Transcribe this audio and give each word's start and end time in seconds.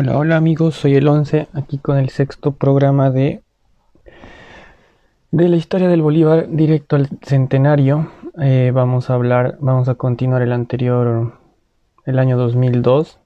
Hola, 0.00 0.16
hola 0.16 0.36
amigos, 0.38 0.76
soy 0.76 0.94
el 0.94 1.06
11, 1.06 1.48
aquí 1.52 1.76
con 1.76 1.98
el 1.98 2.08
sexto 2.08 2.52
programa 2.52 3.10
de, 3.10 3.42
de 5.30 5.48
la 5.50 5.56
historia 5.56 5.88
del 5.88 6.00
Bolívar 6.00 6.48
directo 6.48 6.96
al 6.96 7.10
centenario. 7.20 8.10
Eh, 8.40 8.72
vamos 8.72 9.10
a 9.10 9.14
hablar, 9.14 9.58
vamos 9.60 9.90
a 9.90 9.96
continuar 9.96 10.40
el 10.40 10.52
anterior, 10.52 11.34
el 12.06 12.18
año 12.18 12.38
2002, 12.38 13.18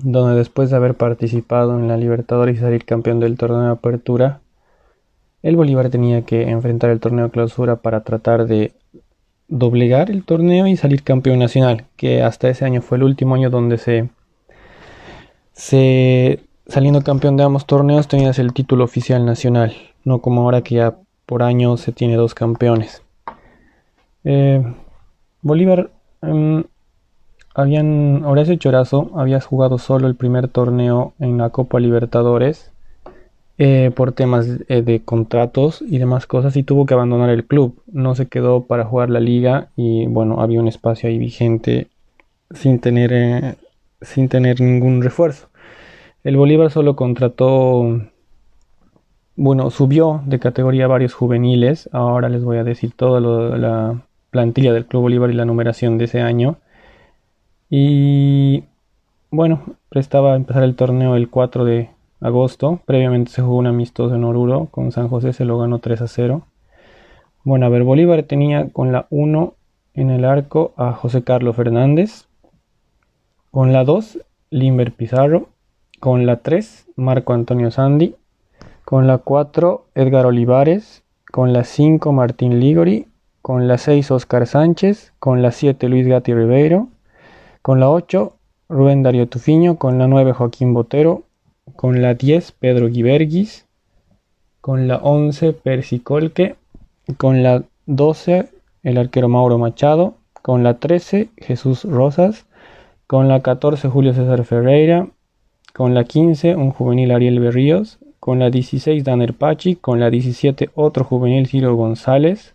donde 0.00 0.34
después 0.34 0.70
de 0.70 0.74
haber 0.74 0.96
participado 0.96 1.78
en 1.78 1.86
la 1.86 1.96
Libertadores 1.96 2.56
y 2.56 2.60
salir 2.60 2.84
campeón 2.84 3.20
del 3.20 3.38
torneo 3.38 3.62
de 3.62 3.70
apertura, 3.70 4.40
el 5.44 5.54
Bolívar 5.54 5.90
tenía 5.90 6.22
que 6.22 6.50
enfrentar 6.50 6.90
el 6.90 6.98
torneo 6.98 7.26
de 7.26 7.30
clausura 7.30 7.76
para 7.76 8.02
tratar 8.02 8.48
de 8.48 8.72
doblegar 9.46 10.10
el 10.10 10.24
torneo 10.24 10.66
y 10.66 10.76
salir 10.76 11.04
campeón 11.04 11.38
nacional, 11.38 11.84
que 11.96 12.24
hasta 12.24 12.48
ese 12.48 12.64
año 12.64 12.82
fue 12.82 12.98
el 12.98 13.04
último 13.04 13.36
año 13.36 13.48
donde 13.48 13.78
se 13.78 14.08
se, 15.54 16.40
saliendo 16.66 17.02
campeón 17.02 17.36
de 17.36 17.44
ambos 17.44 17.66
torneos 17.66 18.08
tenías 18.08 18.38
el 18.38 18.52
título 18.52 18.84
oficial 18.84 19.24
nacional, 19.24 19.74
no 20.04 20.20
como 20.20 20.42
ahora 20.42 20.62
que 20.62 20.76
ya 20.76 20.96
por 21.26 21.42
año 21.42 21.76
se 21.76 21.92
tiene 21.92 22.16
dos 22.16 22.34
campeones. 22.34 23.02
Eh, 24.24 24.62
Bolívar, 25.42 25.90
eh, 26.22 26.64
habían, 27.54 28.24
Horacio 28.24 28.56
Chorazo 28.56 29.12
había 29.14 29.40
jugado 29.40 29.78
solo 29.78 30.08
el 30.08 30.16
primer 30.16 30.48
torneo 30.48 31.14
en 31.20 31.38
la 31.38 31.50
Copa 31.50 31.78
Libertadores 31.78 32.72
eh, 33.56 33.92
por 33.94 34.10
temas 34.10 34.48
eh, 34.68 34.82
de 34.82 35.04
contratos 35.04 35.80
y 35.80 35.98
demás 35.98 36.26
cosas 36.26 36.56
y 36.56 36.64
tuvo 36.64 36.86
que 36.86 36.94
abandonar 36.94 37.30
el 37.30 37.44
club. 37.44 37.80
No 37.92 38.16
se 38.16 38.26
quedó 38.26 38.64
para 38.64 38.84
jugar 38.84 39.10
la 39.10 39.20
liga 39.20 39.68
y 39.76 40.06
bueno, 40.06 40.40
había 40.40 40.60
un 40.60 40.66
espacio 40.66 41.08
ahí 41.08 41.18
vigente 41.18 41.86
sin 42.50 42.80
tener 42.80 43.56
sin 44.04 44.28
tener 44.28 44.60
ningún 44.60 45.02
refuerzo. 45.02 45.48
El 46.22 46.36
Bolívar 46.36 46.70
solo 46.70 46.96
contrató, 46.96 48.00
bueno, 49.36 49.70
subió 49.70 50.22
de 50.26 50.38
categoría 50.38 50.86
varios 50.86 51.14
juveniles. 51.14 51.90
Ahora 51.92 52.28
les 52.28 52.44
voy 52.44 52.58
a 52.58 52.64
decir 52.64 52.92
toda 52.94 53.20
la 53.20 54.02
plantilla 54.30 54.72
del 54.72 54.86
Club 54.86 55.02
Bolívar 55.02 55.30
y 55.30 55.34
la 55.34 55.44
numeración 55.44 55.98
de 55.98 56.06
ese 56.06 56.20
año. 56.20 56.56
Y 57.68 58.64
bueno, 59.30 59.62
prestaba 59.88 60.32
a 60.32 60.36
empezar 60.36 60.62
el 60.62 60.76
torneo 60.76 61.16
el 61.16 61.28
4 61.28 61.64
de 61.64 61.90
agosto. 62.20 62.80
Previamente 62.86 63.30
se 63.32 63.42
jugó 63.42 63.58
un 63.58 63.66
amistoso 63.66 64.14
en 64.14 64.24
Oruro 64.24 64.66
con 64.70 64.92
San 64.92 65.08
José, 65.08 65.32
se 65.32 65.44
lo 65.44 65.58
ganó 65.58 65.78
3 65.78 66.02
a 66.02 66.08
0. 66.08 66.46
Bueno, 67.42 67.66
a 67.66 67.68
ver, 67.68 67.82
Bolívar 67.82 68.22
tenía 68.22 68.70
con 68.70 68.92
la 68.92 69.06
1 69.10 69.54
en 69.94 70.10
el 70.10 70.24
arco 70.24 70.72
a 70.76 70.92
José 70.92 71.22
Carlos 71.22 71.56
Fernández, 71.56 72.26
con 73.54 73.72
la 73.72 73.84
2, 73.84 74.18
Limber 74.50 74.90
Pizarro. 74.90 75.50
Con 76.00 76.26
la 76.26 76.38
3, 76.38 76.86
Marco 76.96 77.34
Antonio 77.34 77.70
Sandi. 77.70 78.16
Con 78.84 79.06
la 79.06 79.18
4, 79.18 79.86
Edgar 79.94 80.26
Olivares. 80.26 81.04
Con 81.30 81.52
la 81.52 81.62
5, 81.62 82.10
Martín 82.10 82.58
Ligori. 82.58 83.06
Con 83.42 83.68
la 83.68 83.78
6, 83.78 84.10
Oscar 84.10 84.48
Sánchez. 84.48 85.12
Con 85.20 85.40
la 85.40 85.52
7, 85.52 85.88
Luis 85.88 86.08
Gatti 86.08 86.34
Ribeiro. 86.34 86.88
Con 87.62 87.78
la 87.78 87.90
8, 87.90 88.34
Rubén 88.70 89.04
Darío 89.04 89.28
Tufiño. 89.28 89.78
Con 89.78 89.98
la 89.98 90.08
9, 90.08 90.32
Joaquín 90.32 90.74
Botero. 90.74 91.22
Con 91.76 92.02
la 92.02 92.14
10, 92.14 92.50
Pedro 92.58 92.88
Guiberguis. 92.88 93.68
Con 94.60 94.88
la 94.88 94.96
11, 94.96 95.52
Percy 95.52 96.00
Colque. 96.00 96.56
Con 97.18 97.44
la 97.44 97.62
12, 97.86 98.48
el 98.82 98.98
arquero 98.98 99.28
Mauro 99.28 99.58
Machado. 99.58 100.14
Con 100.42 100.64
la 100.64 100.80
13, 100.80 101.28
Jesús 101.36 101.84
Rosas. 101.84 102.46
Con 103.06 103.28
la 103.28 103.40
14 103.40 103.88
Julio 103.88 104.12
César 104.12 104.44
Ferreira. 104.44 105.08
Con 105.72 105.94
la 105.94 106.04
15 106.04 106.56
un 106.56 106.70
juvenil 106.70 107.10
Ariel 107.10 107.40
Berríos. 107.40 107.98
Con 108.20 108.38
la 108.38 108.50
16 108.50 109.04
Daner 109.04 109.34
Pachi. 109.34 109.76
Con 109.76 110.00
la 110.00 110.10
17 110.10 110.70
otro 110.74 111.04
juvenil 111.04 111.46
Ciro 111.46 111.74
González. 111.74 112.54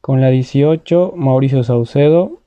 Con 0.00 0.20
la 0.20 0.30
18 0.30 1.14
Mauricio 1.16 1.62
Saucedo. 1.64 2.40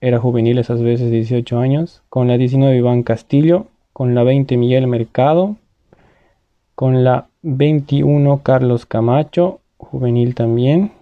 Era 0.00 0.18
juvenil 0.18 0.58
esas 0.58 0.82
veces, 0.82 1.10
18 1.10 1.58
años. 1.58 2.02
Con 2.08 2.28
la 2.28 2.36
19 2.36 2.76
Iván 2.76 3.02
Castillo. 3.02 3.66
Con 3.92 4.14
la 4.14 4.22
20 4.24 4.56
Miguel 4.56 4.86
Mercado. 4.86 5.56
Con 6.76 7.04
la 7.04 7.28
21 7.40 8.42
Carlos 8.42 8.84
Camacho, 8.84 9.60
juvenil 9.78 10.34
también. 10.34 10.92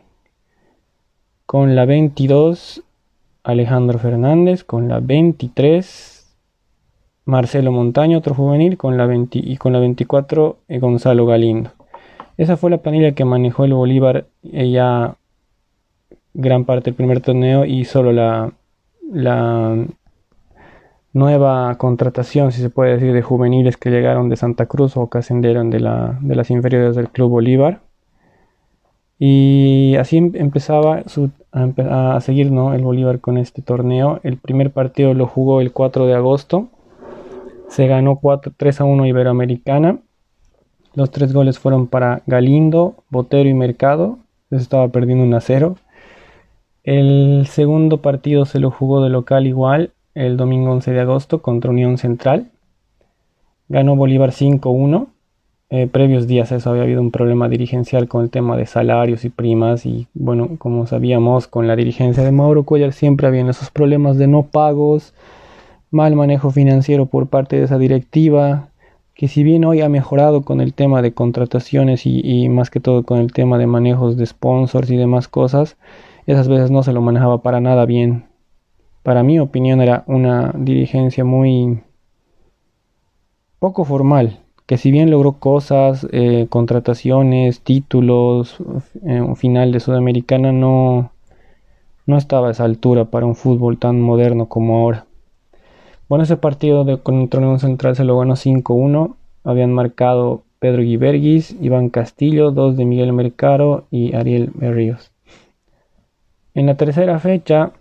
Con 1.46 1.74
la 1.74 1.84
22 1.84 2.84
Alejandro 3.44 3.98
Fernández 3.98 4.64
con 4.64 4.88
la 4.88 5.00
23, 5.00 6.34
Marcelo 7.26 7.72
Montaño, 7.72 8.18
otro 8.18 8.34
juvenil, 8.34 8.78
con 8.78 8.96
la 8.96 9.06
20, 9.06 9.38
y 9.38 9.58
con 9.58 9.74
la 9.74 9.78
24 9.80 10.56
eh, 10.68 10.78
Gonzalo 10.78 11.26
Galindo. 11.26 11.70
Esa 12.38 12.56
fue 12.56 12.70
la 12.70 12.78
panilla 12.78 13.12
que 13.12 13.24
manejó 13.24 13.64
el 13.66 13.74
Bolívar 13.74 14.26
ella 14.42 15.16
gran 16.32 16.64
parte 16.64 16.86
del 16.86 16.94
primer 16.94 17.20
torneo 17.20 17.64
y 17.64 17.84
solo 17.84 18.12
la, 18.12 18.52
la 19.12 19.86
nueva 21.12 21.76
contratación, 21.76 22.50
si 22.50 22.60
se 22.60 22.70
puede 22.70 22.94
decir, 22.94 23.12
de 23.12 23.22
juveniles 23.22 23.76
que 23.76 23.90
llegaron 23.90 24.28
de 24.28 24.36
Santa 24.36 24.66
Cruz 24.66 24.96
o 24.96 25.08
que 25.08 25.18
ascendieron 25.18 25.70
de, 25.70 25.80
la, 25.80 26.18
de 26.20 26.34
las 26.34 26.50
inferiores 26.50 26.96
del 26.96 27.10
Club 27.10 27.30
Bolívar. 27.30 27.82
Y 29.18 29.96
así 29.96 30.16
em, 30.16 30.32
empezaba 30.34 31.02
a, 31.52 32.20
seguir 32.20 32.46
el 32.48 32.82
Bolívar 32.82 33.20
con 33.20 33.38
este 33.38 33.62
torneo. 33.62 34.20
El 34.22 34.36
primer 34.36 34.70
partido 34.70 35.14
lo 35.14 35.26
jugó 35.26 35.60
el 35.60 35.72
4 35.72 36.06
de 36.06 36.14
agosto. 36.14 36.68
Se 37.68 37.86
ganó 37.86 38.16
4, 38.16 38.52
3 38.56 38.80
a 38.80 38.84
1 38.84 39.06
Iberoamericana. 39.06 39.98
Los 40.94 41.10
tres 41.10 41.32
goles 41.32 41.58
fueron 41.58 41.88
para 41.88 42.22
Galindo, 42.26 42.94
Botero 43.10 43.48
y 43.48 43.54
Mercado. 43.54 44.18
Se 44.50 44.56
estaba 44.56 44.88
perdiendo 44.88 45.24
1 45.24 45.36
a 45.36 45.40
0. 45.40 45.76
El 46.84 47.46
segundo 47.48 48.02
partido 48.02 48.44
se 48.44 48.60
lo 48.60 48.70
jugó 48.70 49.02
de 49.02 49.10
local 49.10 49.46
igual 49.46 49.92
el 50.14 50.36
domingo 50.36 50.70
11 50.70 50.92
de 50.92 51.00
agosto 51.00 51.42
contra 51.42 51.70
Unión 51.70 51.98
Central. 51.98 52.50
Ganó 53.68 53.96
Bolívar 53.96 54.30
5-1. 54.30 55.08
Eh, 55.76 55.88
previos 55.88 56.28
días 56.28 56.52
eso 56.52 56.70
había 56.70 56.84
habido 56.84 57.00
un 57.00 57.10
problema 57.10 57.48
dirigencial 57.48 58.06
con 58.06 58.22
el 58.22 58.30
tema 58.30 58.56
de 58.56 58.64
salarios 58.64 59.24
y 59.24 59.28
primas 59.28 59.86
y 59.86 60.06
bueno, 60.14 60.50
como 60.58 60.86
sabíamos 60.86 61.48
con 61.48 61.66
la 61.66 61.74
dirigencia 61.74 62.22
de 62.22 62.30
Mauro 62.30 62.62
Cuellar 62.62 62.92
siempre 62.92 63.26
habían 63.26 63.48
esos 63.48 63.72
problemas 63.72 64.16
de 64.16 64.28
no 64.28 64.44
pagos, 64.44 65.14
mal 65.90 66.14
manejo 66.14 66.52
financiero 66.52 67.06
por 67.06 67.26
parte 67.26 67.56
de 67.56 67.64
esa 67.64 67.76
directiva, 67.78 68.68
que 69.14 69.26
si 69.26 69.42
bien 69.42 69.64
hoy 69.64 69.80
ha 69.80 69.88
mejorado 69.88 70.42
con 70.42 70.60
el 70.60 70.74
tema 70.74 71.02
de 71.02 71.12
contrataciones 71.12 72.06
y, 72.06 72.20
y 72.22 72.48
más 72.48 72.70
que 72.70 72.78
todo 72.78 73.02
con 73.02 73.18
el 73.18 73.32
tema 73.32 73.58
de 73.58 73.66
manejos 73.66 74.16
de 74.16 74.26
sponsors 74.26 74.90
y 74.90 74.96
demás 74.96 75.26
cosas, 75.26 75.76
esas 76.26 76.46
veces 76.46 76.70
no 76.70 76.84
se 76.84 76.92
lo 76.92 77.00
manejaba 77.00 77.42
para 77.42 77.60
nada 77.60 77.84
bien. 77.84 78.26
Para 79.02 79.24
mi 79.24 79.40
opinión 79.40 79.80
era 79.80 80.04
una 80.06 80.52
dirigencia 80.56 81.24
muy 81.24 81.80
poco 83.58 83.84
formal, 83.84 84.43
que 84.66 84.78
si 84.78 84.90
bien 84.90 85.10
logró 85.10 85.34
cosas, 85.34 86.06
eh, 86.12 86.46
contrataciones, 86.48 87.60
títulos, 87.60 88.56
eh, 89.06 89.20
un 89.20 89.36
final 89.36 89.72
de 89.72 89.80
Sudamericana, 89.80 90.52
no, 90.52 91.12
no 92.06 92.16
estaba 92.16 92.48
a 92.48 92.50
esa 92.52 92.64
altura 92.64 93.06
para 93.06 93.26
un 93.26 93.34
fútbol 93.34 93.78
tan 93.78 94.00
moderno 94.00 94.46
como 94.46 94.78
ahora. 94.78 95.06
Bueno, 96.08 96.24
ese 96.24 96.36
partido 96.36 96.84
de, 96.84 96.98
con 96.98 97.20
el 97.20 97.28
Unión 97.32 97.58
Central 97.58 97.96
se 97.96 98.04
lo 98.04 98.18
ganó 98.18 98.36
5-1. 98.36 99.16
Habían 99.42 99.72
marcado 99.72 100.42
Pedro 100.58 100.82
Guiberguis, 100.82 101.56
Iván 101.60 101.90
Castillo, 101.90 102.50
dos 102.50 102.76
de 102.76 102.84
Miguel 102.84 103.12
Mercado 103.12 103.84
y 103.90 104.14
Ariel 104.14 104.50
Berríos. 104.54 105.12
En 106.54 106.66
la 106.66 106.76
tercera 106.76 107.18
fecha 107.18 107.72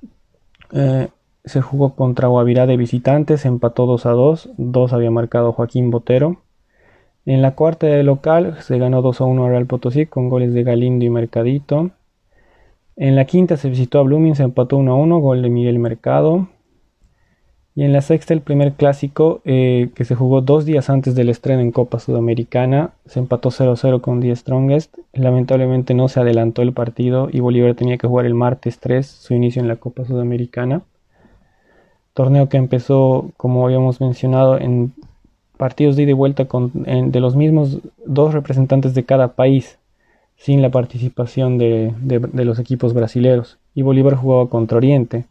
eh, 0.72 1.10
se 1.46 1.62
jugó 1.62 1.96
contra 1.96 2.28
Guavirá 2.28 2.66
de 2.66 2.78
visitantes, 2.78 3.46
empató 3.46 3.86
2 3.86 4.06
a 4.06 4.12
2, 4.12 4.50
dos 4.58 4.94
había 4.94 5.12
marcado 5.12 5.54
Joaquín 5.54 5.92
Botero. 5.92 6.43
En 7.26 7.42
la 7.42 7.56
cuarta 7.56 7.88
de 7.88 8.04
local 8.04 8.58
se 8.62 8.78
ganó 8.78 9.02
2 9.02 9.22
a 9.22 9.24
1 9.24 9.46
a 9.46 9.50
Real 9.50 9.66
Potosí 9.66 10.06
con 10.06 10.30
goles 10.30 10.54
de 10.54 10.64
Galindo 10.64 11.06
y 11.06 11.10
Mercadito. 11.10 11.92
En 12.96 13.16
la 13.16 13.26
quinta 13.26 13.56
se 13.58 13.70
visitó 13.70 14.00
a 14.00 14.04
Blooming, 14.04 14.36
se 14.36 14.44
empató 14.44 14.78
1 14.78 14.92
a 14.92 14.96
1, 14.96 15.20
gol 15.20 15.42
de 15.42 15.50
Miguel 15.50 15.80
Mercado. 15.80 16.50
Y 17.76 17.84
en 17.84 17.94
la 17.94 18.02
sexta, 18.02 18.34
el 18.34 18.42
primer 18.42 18.74
clásico 18.74 19.42
eh, 19.46 19.90
que 19.96 20.06
se 20.06 20.14
jugó 20.14 20.42
dos 20.42 20.66
días 20.66 20.92
antes 20.92 21.16
del 21.16 21.30
estreno 21.30 21.62
en 21.62 21.72
Copa 21.72 22.00
Sudamericana, 22.00 22.92
se 23.06 23.20
empató 23.20 23.50
0-0 23.50 24.02
con 24.02 24.20
The 24.20 24.36
Strongest. 24.36 24.96
Lamentablemente 25.14 25.96
no 25.96 26.08
se 26.08 26.20
adelantó 26.20 26.62
el 26.62 26.74
partido 26.74 27.30
y 27.32 27.40
Bolívar 27.40 27.74
tenía 27.74 27.98
que 27.98 28.06
jugar 28.06 28.28
el 28.28 28.36
martes 28.36 28.80
3 28.80 29.08
su 29.08 29.34
inicio 29.34 29.62
en 29.62 29.70
la 29.70 29.78
Copa 29.78 30.06
Sudamericana. 30.06 30.84
Torneo 32.14 32.48
que 32.48 32.58
empezó, 32.58 33.32
como 33.38 33.66
habíamos 33.66 34.02
mencionado, 34.02 34.60
en 34.60 34.94
partidos 35.58 35.96
de 35.96 36.04
ida 36.04 36.12
y 36.12 36.16
vuelta 36.16 36.46
con, 36.46 36.72
de 36.74 37.20
los 37.20 37.36
mismos 37.36 37.80
dos 38.06 38.34
representantes 38.34 38.94
de 38.94 39.06
cada 39.06 39.30
país, 39.30 39.78
sin 40.36 40.62
la 40.62 40.70
participación 40.70 41.58
de, 41.58 41.94
los 42.34 42.60
equipos 42.60 42.94
brasileños. 42.94 43.60
Y 43.76 43.82
Bolívar 43.82 44.16
jugaba 44.16 44.50
contra 44.50 44.78
Oriente. 44.78 45.26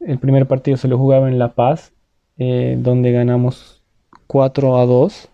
El 0.00 0.18
primer 0.18 0.46
partido 0.46 0.76
se 0.76 0.88
lo 0.88 0.98
jugaba 0.98 1.28
en 1.28 1.38
La 1.38 1.54
Paz, 1.54 1.92
eh, 2.38 2.76
donde 2.78 3.12
ganamos 3.12 3.82
4 4.26 4.78
a 4.78 4.86
2. 4.86 5.28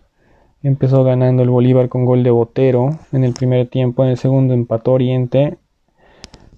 Empezó 0.63 1.03
ganando 1.03 1.43
el 1.43 1.49
Bolívar 1.49 1.89
con 1.89 2.05
gol 2.05 2.23
de 2.23 2.31
Botero 2.31 2.97
en 3.11 3.23
el 3.23 3.33
primer 3.33 3.67
tiempo. 3.67 4.03
En 4.03 4.11
el 4.11 4.17
segundo 4.17 4.53
empató 4.53 4.93
Oriente. 4.93 5.57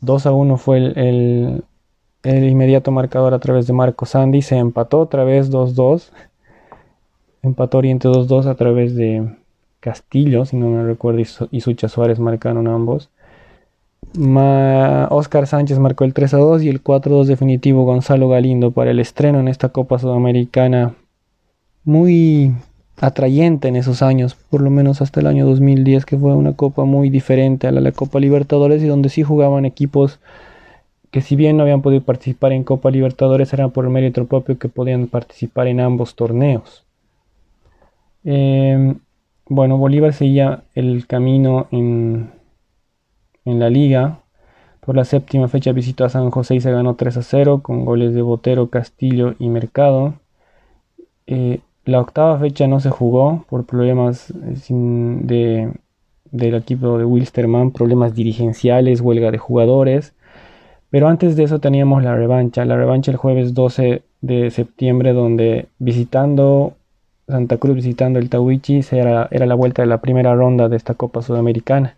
2 0.02 0.26
a 0.28 0.32
1 0.32 0.58
fue 0.58 0.78
el, 0.78 1.64
el, 2.24 2.44
inmediato 2.44 2.92
marcador 2.92 3.34
a 3.34 3.40
través 3.40 3.66
de 3.68 3.74
Marco 3.74 4.06
Sandy. 4.06 4.42
Se 4.42 4.58
empató 4.58 5.00
otra 5.00 5.24
vez 5.24 5.52
2-2. 5.52 6.12
Empató 7.46 7.78
Oriente 7.78 8.08
2-2 8.08 8.48
a 8.48 8.56
través 8.56 8.96
de 8.96 9.28
Castillo, 9.80 10.46
si 10.46 10.58
no 10.58 10.70
me 10.70 10.84
recuerdo, 10.84 11.22
y 11.52 11.62
Sucha 11.62 11.88
Suárez 11.88 12.20
marcaron 12.20 12.68
ambos. 12.68 13.10
Oscar 15.10 15.46
Sánchez 15.46 15.78
marcó 15.80 16.06
el 16.06 16.14
3 16.14 16.34
a 16.34 16.38
2 16.38 16.64
y 16.64 16.70
el 16.70 16.82
4 16.82 17.14
a 17.14 17.18
2 17.18 17.28
definitivo 17.28 17.84
Gonzalo 17.84 18.30
Galindo 18.30 18.72
para 18.72 18.92
el 18.92 19.00
estreno 19.00 19.40
en 19.40 19.48
esta 19.48 19.70
Copa 19.70 20.00
Sudamericana 20.00 20.96
muy 21.84 22.54
atrayente 23.00 23.68
en 23.68 23.76
esos 23.76 24.02
años, 24.02 24.36
por 24.36 24.62
lo 24.62 24.70
menos 24.70 25.02
hasta 25.02 25.20
el 25.20 25.28
año 25.28 25.46
2010, 25.46 26.06
que 26.06 26.18
fue 26.18 26.34
una 26.34 26.54
copa 26.54 26.86
muy 26.86 27.10
diferente 27.10 27.68
a 27.68 27.72
la, 27.72 27.82
la 27.82 27.92
Copa 27.92 28.20
Libertadores 28.20 28.82
y 28.82 28.88
donde 28.88 29.10
sí 29.10 29.22
jugaban 29.22 29.66
equipos 29.66 30.20
que 31.12 31.22
si 31.22 31.36
bien 31.36 31.58
no 31.58 31.64
habían 31.64 31.82
podido 31.82 32.02
participar 32.02 32.54
en 32.54 32.64
Copa 32.64 32.92
Libertadores, 32.92 33.54
eran 33.54 33.72
por 33.72 33.90
mérito 33.90 34.26
propio 34.26 34.58
que 34.58 34.70
podían 34.70 35.08
participar 35.08 35.68
en 35.68 35.80
ambos 35.80 36.16
torneos. 36.16 36.85
Em, 38.26 39.00
bueno, 39.48 39.78
Bolívar 39.78 40.14
seguía 40.14 40.64
el 40.74 41.08
camino 41.08 41.68
en, 41.72 42.32
en 43.46 43.60
la 43.60 43.70
liga. 43.70 44.20
Por 44.82 44.96
la 44.96 45.06
séptima 45.06 45.48
fecha 45.48 45.72
visitó 45.72 46.06
a 46.06 46.10
San 46.10 46.32
José 46.32 46.56
y 46.56 46.62
se 46.62 46.72
ganó 46.72 46.96
3 46.96 47.18
a 47.18 47.22
0 47.22 47.62
con 47.64 47.86
goles 47.86 48.14
de 48.14 48.22
Botero, 48.22 48.70
Castillo 48.70 49.36
y 49.40 49.50
Mercado. 49.50 50.16
Eh, 51.28 51.60
la 51.86 52.02
octava 52.02 52.40
fecha 52.40 52.68
no 52.68 52.80
se 52.80 52.90
jugó 52.90 53.46
por 53.50 53.66
problemas 53.66 54.32
eh, 54.32 54.56
de, 54.70 55.74
del 56.32 56.56
equipo 56.56 56.98
de 56.98 57.06
Wilstermann, 57.06 57.72
problemas 57.72 58.16
dirigenciales, 58.16 59.02
huelga 59.02 59.32
de 59.32 59.38
jugadores. 59.38 60.14
Pero 60.90 61.08
antes 61.08 61.36
de 61.36 61.44
eso 61.44 61.60
teníamos 61.60 62.04
la 62.04 62.16
revancha, 62.16 62.66
la 62.66 62.78
revancha 62.78 63.12
el 63.12 63.18
jueves 63.18 63.54
12 63.54 64.04
de 64.22 64.52
septiembre 64.52 65.14
donde 65.14 65.68
visitando 65.78 66.74
Santa 67.28 67.58
Cruz, 67.58 67.76
visitando 67.76 68.20
el 68.20 68.30
Tawichi, 68.30 68.82
era, 68.92 69.28
era 69.32 69.46
la 69.46 69.56
vuelta 69.56 69.82
de 69.82 69.88
la 69.88 70.02
primera 70.02 70.36
ronda 70.36 70.70
de 70.70 70.78
esta 70.78 70.94
Copa 70.94 71.22
Sudamericana. 71.22 71.98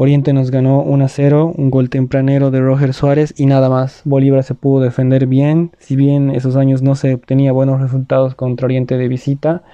Oriente 0.00 0.32
nos 0.32 0.50
ganó 0.52 0.80
1 0.82 1.04
a 1.04 1.08
0, 1.08 1.54
un 1.56 1.70
gol 1.70 1.90
tempranero 1.90 2.50
de 2.50 2.60
Roger 2.60 2.94
Suárez 2.94 3.34
y 3.36 3.46
nada 3.46 3.68
más. 3.68 4.02
Bolívar 4.04 4.44
se 4.44 4.54
pudo 4.54 4.80
defender 4.80 5.26
bien, 5.26 5.72
si 5.78 5.96
bien 5.96 6.30
esos 6.30 6.54
años 6.56 6.82
no 6.82 6.94
se 6.94 7.14
obtenía 7.14 7.52
buenos 7.52 7.80
resultados 7.80 8.36
contra 8.36 8.66
Oriente 8.66 8.96
de 8.96 9.08
visita, 9.08 9.64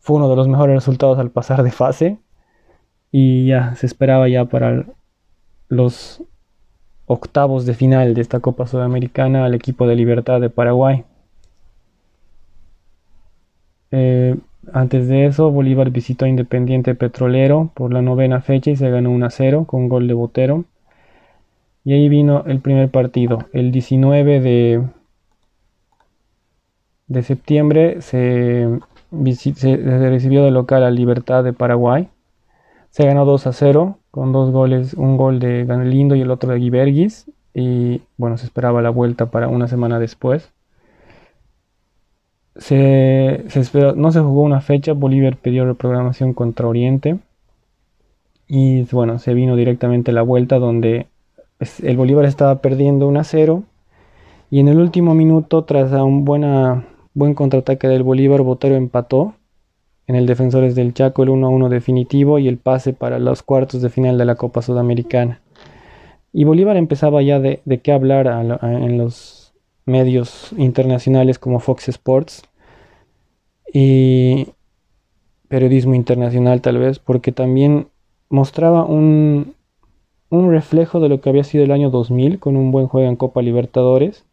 fue 0.00 0.16
uno 0.16 0.28
de 0.28 0.34
los 0.34 0.48
mejores 0.48 0.74
resultados 0.74 1.18
al 1.20 1.30
pasar 1.30 1.62
de 1.62 1.70
fase 1.70 2.18
y 3.12 3.46
ya 3.46 3.76
se 3.76 3.86
esperaba 3.86 4.28
ya 4.28 4.46
para 4.46 4.84
los 5.68 6.24
octavos 7.06 7.64
de 7.64 7.74
final 7.74 8.14
de 8.14 8.20
esta 8.20 8.40
Copa 8.40 8.66
Sudamericana 8.66 9.44
al 9.44 9.54
equipo 9.54 9.86
de 9.86 9.94
Libertad 9.94 10.40
de 10.40 10.50
Paraguay. 10.50 11.04
Eh, 13.92 14.36
antes 14.72 15.08
de 15.08 15.26
eso, 15.26 15.50
Bolívar 15.50 15.90
visitó 15.90 16.24
a 16.24 16.28
Independiente 16.28 16.94
Petrolero 16.94 17.70
por 17.74 17.92
la 17.92 18.02
novena 18.02 18.40
fecha 18.40 18.70
y 18.70 18.76
se 18.76 18.90
ganó 18.90 19.10
1 19.10 19.26
a 19.26 19.30
0 19.30 19.64
con 19.66 19.88
gol 19.88 20.08
de 20.08 20.14
Botero. 20.14 20.64
Y 21.84 21.92
ahí 21.94 22.08
vino 22.08 22.44
el 22.46 22.60
primer 22.60 22.90
partido. 22.90 23.46
El 23.52 23.72
19 23.72 24.40
de, 24.40 24.82
de 27.08 27.22
septiembre 27.22 28.00
se, 28.02 28.78
recibió 29.10 30.44
de 30.44 30.50
local 30.52 30.84
a 30.84 30.90
Libertad 30.90 31.44
de 31.44 31.52
Paraguay. 31.52 32.08
Se 32.90 33.04
ganó 33.04 33.24
2 33.24 33.46
a 33.46 33.52
0 33.52 33.98
con 34.10 34.32
dos 34.32 34.50
goles, 34.52 34.94
un 34.94 35.16
gol 35.16 35.40
de 35.40 35.64
Ganelindo 35.64 36.14
y 36.14 36.20
el 36.20 36.30
otro 36.30 36.52
de 36.52 36.58
Guiberguis. 36.58 37.30
Y 37.54 38.02
bueno, 38.16 38.38
se 38.38 38.46
esperaba 38.46 38.80
la 38.80 38.90
vuelta 38.90 39.26
para 39.26 39.48
una 39.48 39.66
semana 39.68 39.98
después 39.98 40.52
se, 42.56 43.44
no 43.96 44.12
se 44.12 44.20
jugó 44.20 44.42
una 44.42 44.60
fecha, 44.60 44.92
Bolívar 44.92 45.36
pidió 45.36 45.64
reprogramación 45.64 46.34
contra 46.34 46.66
Oriente 46.66 47.18
y 48.46 48.82
bueno, 48.92 49.18
se 49.18 49.34
vino 49.34 49.56
directamente 49.56 50.12
la 50.12 50.22
vuelta 50.22 50.58
donde 50.58 51.06
el 51.82 51.96
Bolívar 51.96 52.24
estaba 52.26 52.60
perdiendo 52.60 53.08
1 53.08 53.20
a 53.20 53.24
0 53.24 53.62
y 54.50 54.60
en 54.60 54.68
el 54.68 54.78
último 54.78 55.14
minuto 55.14 55.64
tras 55.64 55.92
un 55.92 56.24
buena, 56.26 56.86
buen 57.14 57.34
contraataque 57.34 57.88
del 57.88 58.02
Bolívar, 58.02 58.42
Botero 58.42 58.74
empató 58.74 59.34
en 60.06 60.16
el 60.16 60.26
Defensores 60.26 60.74
del 60.74 60.92
Chaco 60.92 61.22
el 61.22 61.30
1 61.30 61.46
a 61.46 61.50
1 61.50 61.68
definitivo 61.70 62.38
y 62.38 62.48
el 62.48 62.58
pase 62.58 62.92
para 62.92 63.18
los 63.18 63.42
cuartos 63.42 63.80
de 63.80 63.88
final 63.88 64.18
de 64.18 64.26
la 64.26 64.34
Copa 64.34 64.60
Sudamericana. 64.60 65.40
Y 66.34 66.44
Bolívar 66.44 66.76
empezaba 66.76 67.22
ya 67.22 67.40
de, 67.40 67.62
de 67.64 67.80
qué 67.80 67.92
hablar 67.92 68.26
en 68.62 68.98
los 68.98 69.41
medios 69.84 70.52
internacionales 70.56 71.38
como 71.38 71.60
Fox 71.60 71.88
Sports 71.88 72.42
y 73.72 74.48
periodismo 75.48 75.94
internacional 75.94 76.60
tal 76.60 76.78
vez, 76.78 76.98
porque 76.98 77.32
también 77.32 77.88
mostraba 78.28 78.84
un, 78.84 79.54
un 80.30 80.50
reflejo 80.50 81.00
de 81.00 81.08
lo 81.08 81.20
que 81.20 81.30
había 81.30 81.44
sido 81.44 81.64
el 81.64 81.72
año 81.72 81.90
2000 81.90 82.38
con 82.38 82.56
un 82.56 82.70
buen 82.70 82.86
juego 82.86 83.08
en 83.08 83.16
Copa 83.16 83.42
Libertadores 83.42 84.24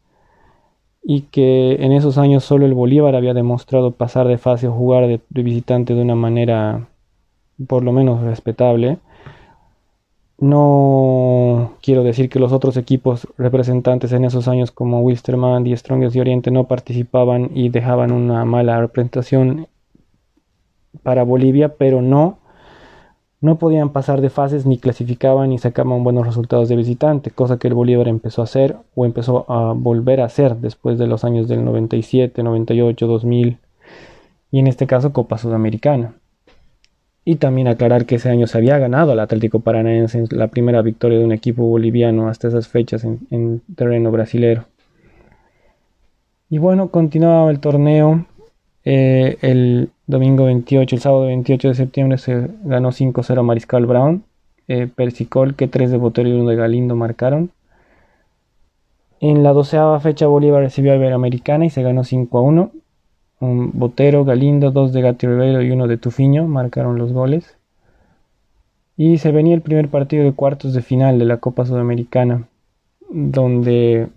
y 1.04 1.22
que 1.22 1.78
en 1.84 1.92
esos 1.92 2.18
años 2.18 2.44
solo 2.44 2.66
el 2.66 2.74
Bolívar 2.74 3.16
había 3.16 3.34
demostrado 3.34 3.92
pasar 3.92 4.28
de 4.28 4.38
fase 4.38 4.68
o 4.68 4.74
jugar 4.74 5.08
de 5.08 5.44
visitante 5.44 5.94
de 5.94 6.02
una 6.02 6.16
manera 6.16 6.88
por 7.68 7.84
lo 7.84 7.92
menos 7.92 8.22
respetable 8.22 9.00
no 10.40 11.74
quiero 11.82 12.04
decir 12.04 12.30
que 12.30 12.40
los 12.40 12.52
otros 12.52 12.78
equipos 12.78 13.28
representantes 13.38 14.12
en 14.12 14.26
esos 14.26 14.48
años 14.48 14.72
como 14.72 15.02
Wilstermann 15.02 15.66
y 15.68 15.76
Strongest 15.76 16.14
de 16.14 16.22
Oriente 16.22 16.52
no 16.52 16.66
participaban 16.66 17.52
y 17.54 17.70
dejaban 17.70 18.12
una 18.12 18.46
mala 18.46 18.80
representación 18.80 19.68
para 21.04 21.24
Bolivia, 21.24 21.76
pero 21.78 22.02
no 22.02 22.40
no 23.42 23.58
podían 23.58 23.92
pasar 23.92 24.20
de 24.20 24.30
fases 24.30 24.66
ni 24.66 24.78
clasificaban 24.78 25.50
ni 25.50 25.58
sacaban 25.60 26.04
buenos 26.04 26.28
resultados 26.28 26.68
de 26.68 26.76
visitante, 26.76 27.32
cosa 27.32 27.58
que 27.58 27.70
el 27.70 27.74
Bolívar 27.74 28.10
empezó 28.10 28.42
a 28.42 28.44
hacer 28.46 28.76
o 28.96 29.06
empezó 29.06 29.50
a 29.50 29.74
volver 29.74 30.20
a 30.20 30.26
hacer 30.26 30.58
después 30.58 30.98
de 30.98 31.08
los 31.08 31.24
años 31.24 31.48
del 31.48 31.64
97, 31.64 32.44
98, 32.44 33.08
2000 33.08 33.58
y 34.52 34.60
en 34.60 34.68
este 34.68 34.88
caso 34.88 35.14
Copa 35.14 35.38
Sudamericana. 35.38 36.19
Y 37.30 37.36
también 37.36 37.68
aclarar 37.68 38.08
que 38.08 38.16
ese 38.16 38.28
año 38.32 38.48
se 38.48 38.58
había 38.58 38.80
ganado 38.80 39.12
al 39.12 39.20
Atlético 39.20 39.60
Paranaense 39.60 40.24
la 40.32 40.48
primera 40.48 40.82
victoria 40.82 41.20
de 41.20 41.26
un 41.26 41.32
equipo 41.32 41.64
boliviano 41.64 42.28
hasta 42.28 42.48
esas 42.48 42.68
fechas 42.68 43.04
en, 43.04 43.62
terreno 43.76 44.10
brasilero. 44.10 44.66
Y 46.50 46.58
bueno, 46.58 46.90
continuaba 46.90 47.52
el 47.52 47.60
torneo. 47.60 48.26
Eh, 48.84 49.38
el 49.42 49.92
domingo 50.08 50.46
28, 50.46 50.96
el 50.96 51.02
sábado 51.04 51.28
28 51.28 51.68
de 51.68 51.76
septiembre 51.76 52.18
se 52.18 52.50
ganó 52.64 52.90
5-0 52.90 53.44
Mariscal 53.44 53.86
Brown. 53.86 54.24
Eh, 54.68 54.90
que 55.56 55.68
3 55.68 55.92
de 55.92 55.98
Botero 55.98 56.30
y 56.30 56.32
1 56.32 56.50
de 56.50 56.56
Galindo 56.56 56.96
marcaron. 56.96 57.52
En 59.20 59.44
la 59.44 59.54
doceava 59.54 60.00
fecha 60.00 60.26
Bolívar 60.26 60.64
recibió 60.64 60.94
a 60.94 60.96
Iberoamericana 60.96 61.64
y 61.64 61.70
se 61.70 61.84
ganó 61.84 62.04
5 62.04 62.42
1 62.42 62.72
un 63.40 63.72
Botero, 63.74 64.26
Galindo, 64.26 64.72
dos 64.72 64.94
de 64.94 65.02
Gatti 65.02 65.28
Ribeiro 65.28 65.62
y 65.62 65.72
uno 65.72 65.88
de 65.88 65.98
Tufiño 65.98 66.48
marcaron 66.48 66.98
los 66.98 67.14
goles. 67.14 67.58
Y 68.98 69.18
se 69.18 69.32
venía 69.32 69.56
el 69.56 69.62
primer 69.62 69.90
partido 69.90 70.26
de 70.26 70.34
cuartos 70.34 70.74
de 70.74 70.82
final 70.82 71.20
de 71.20 71.26
la 71.26 71.38
Copa 71.38 71.66
Sudamericana, 71.66 72.50
donde 73.10 74.10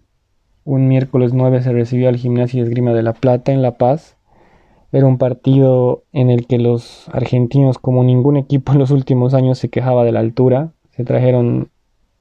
un 0.64 0.88
miércoles 0.88 1.32
9 1.32 1.62
se 1.62 1.72
recibió 1.72 2.08
al 2.08 2.16
Gimnasio 2.16 2.60
y 2.60 2.62
Esgrima 2.62 2.92
de 2.92 3.02
La 3.02 3.12
Plata 3.12 3.52
en 3.52 3.62
La 3.62 3.78
Paz. 3.78 4.16
Era 4.90 5.06
un 5.06 5.18
partido 5.18 6.02
en 6.12 6.30
el 6.30 6.46
que 6.46 6.58
los 6.58 7.08
argentinos, 7.12 7.78
como 7.78 8.02
ningún 8.02 8.36
equipo 8.36 8.72
en 8.72 8.78
los 8.78 8.90
últimos 8.90 9.34
años, 9.34 9.58
se 9.58 9.70
quejaba 9.70 10.04
de 10.04 10.12
la 10.12 10.20
altura. 10.20 10.72
Se 10.90 11.04
trajeron 11.04 11.68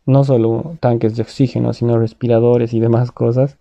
no 0.05 0.23
solo 0.23 0.75
tanques 0.79 1.15
de 1.15 1.23
oxígeno, 1.23 1.73
sino 1.73 1.97
respiradores 1.97 2.73
y 2.73 2.79
demás 2.79 3.11
cosas 3.11 3.57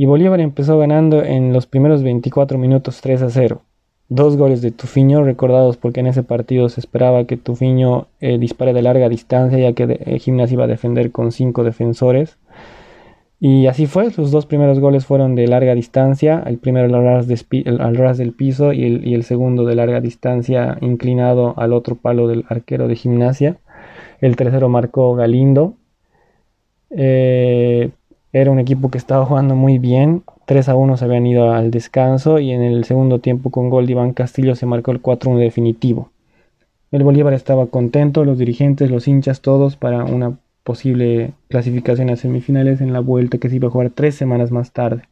y 0.00 0.06
Bolívar 0.06 0.40
empezó 0.40 0.78
ganando 0.78 1.22
en 1.22 1.52
los 1.52 1.66
primeros 1.66 2.02
24 2.02 2.56
minutos 2.56 3.02
3 3.02 3.20
a 3.20 3.28
0. 3.28 3.60
Dos 4.08 4.38
goles 4.38 4.62
de 4.62 4.70
Tufiño, 4.70 5.22
recordados 5.22 5.76
porque 5.76 6.00
en 6.00 6.06
ese 6.06 6.22
partido 6.22 6.70
se 6.70 6.80
esperaba 6.80 7.26
que 7.26 7.36
Tufiño 7.36 8.06
eh, 8.18 8.38
dispare 8.38 8.72
de 8.72 8.80
larga 8.80 9.10
distancia, 9.10 9.58
ya 9.58 9.74
que 9.74 10.00
el 10.06 10.18
Gimnasia 10.18 10.54
iba 10.54 10.64
a 10.64 10.68
defender 10.68 11.12
con 11.12 11.32
cinco 11.32 11.64
defensores. 11.64 12.38
Y 13.40 13.66
así 13.66 13.84
fue, 13.84 14.10
los 14.16 14.30
dos 14.30 14.46
primeros 14.46 14.80
goles 14.80 15.04
fueron 15.04 15.34
de 15.34 15.46
larga 15.46 15.74
distancia, 15.74 16.42
el 16.46 16.56
primero 16.56 16.86
al 16.86 17.04
ras, 17.04 17.26
al 17.66 17.96
ras 17.96 18.16
del 18.16 18.32
piso 18.32 18.72
y 18.72 18.84
el, 18.84 19.06
y 19.06 19.12
el, 19.12 19.22
segundo 19.22 19.66
de 19.66 19.74
larga 19.74 20.00
distancia 20.00 20.78
inclinado 20.80 21.52
al 21.58 21.74
otro 21.74 21.96
palo 21.96 22.26
del 22.26 22.46
arquero 22.48 22.88
de 22.88 22.96
gimnasia. 22.96 23.58
El 24.22 24.36
tercero 24.36 24.70
marcó 24.70 25.14
Galindo. 25.14 25.74
Eh, 26.88 27.90
era 28.32 28.50
un 28.50 28.58
equipo 28.58 28.90
que 28.90 28.98
estaba 28.98 29.26
jugando 29.26 29.54
muy 29.56 29.78
bien, 29.78 30.22
3 30.46 30.68
a 30.68 30.74
1 30.76 30.96
se 30.96 31.04
habían 31.04 31.26
ido 31.26 31.52
al 31.52 31.70
descanso 31.70 32.38
y 32.38 32.52
en 32.52 32.62
el 32.62 32.84
segundo 32.84 33.18
tiempo 33.18 33.50
con 33.50 33.70
gol 33.70 33.86
de 33.86 33.92
Iván 33.92 34.12
Castillo 34.12 34.54
se 34.54 34.66
marcó 34.66 34.92
el 34.92 35.02
4-1 35.02 35.38
definitivo. 35.38 36.10
El 36.90 37.04
Bolívar 37.04 37.34
estaba 37.34 37.66
contento, 37.66 38.24
los 38.24 38.38
dirigentes, 38.38 38.90
los 38.90 39.06
hinchas, 39.06 39.40
todos 39.40 39.76
para 39.76 40.04
una 40.04 40.38
posible 40.64 41.32
clasificación 41.48 42.10
a 42.10 42.16
semifinales 42.16 42.80
en 42.80 42.92
la 42.92 43.00
vuelta 43.00 43.38
que 43.38 43.48
se 43.48 43.56
iba 43.56 43.68
a 43.68 43.70
jugar 43.70 43.90
tres 43.90 44.14
semanas 44.14 44.50
más 44.50 44.72
tarde. 44.72 45.02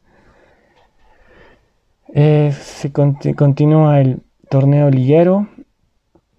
Eh, 2.13 2.51
se 2.59 2.91
continúa 2.91 4.01
el 4.01 4.21
torneo 4.49 4.89
liguero. 4.89 5.47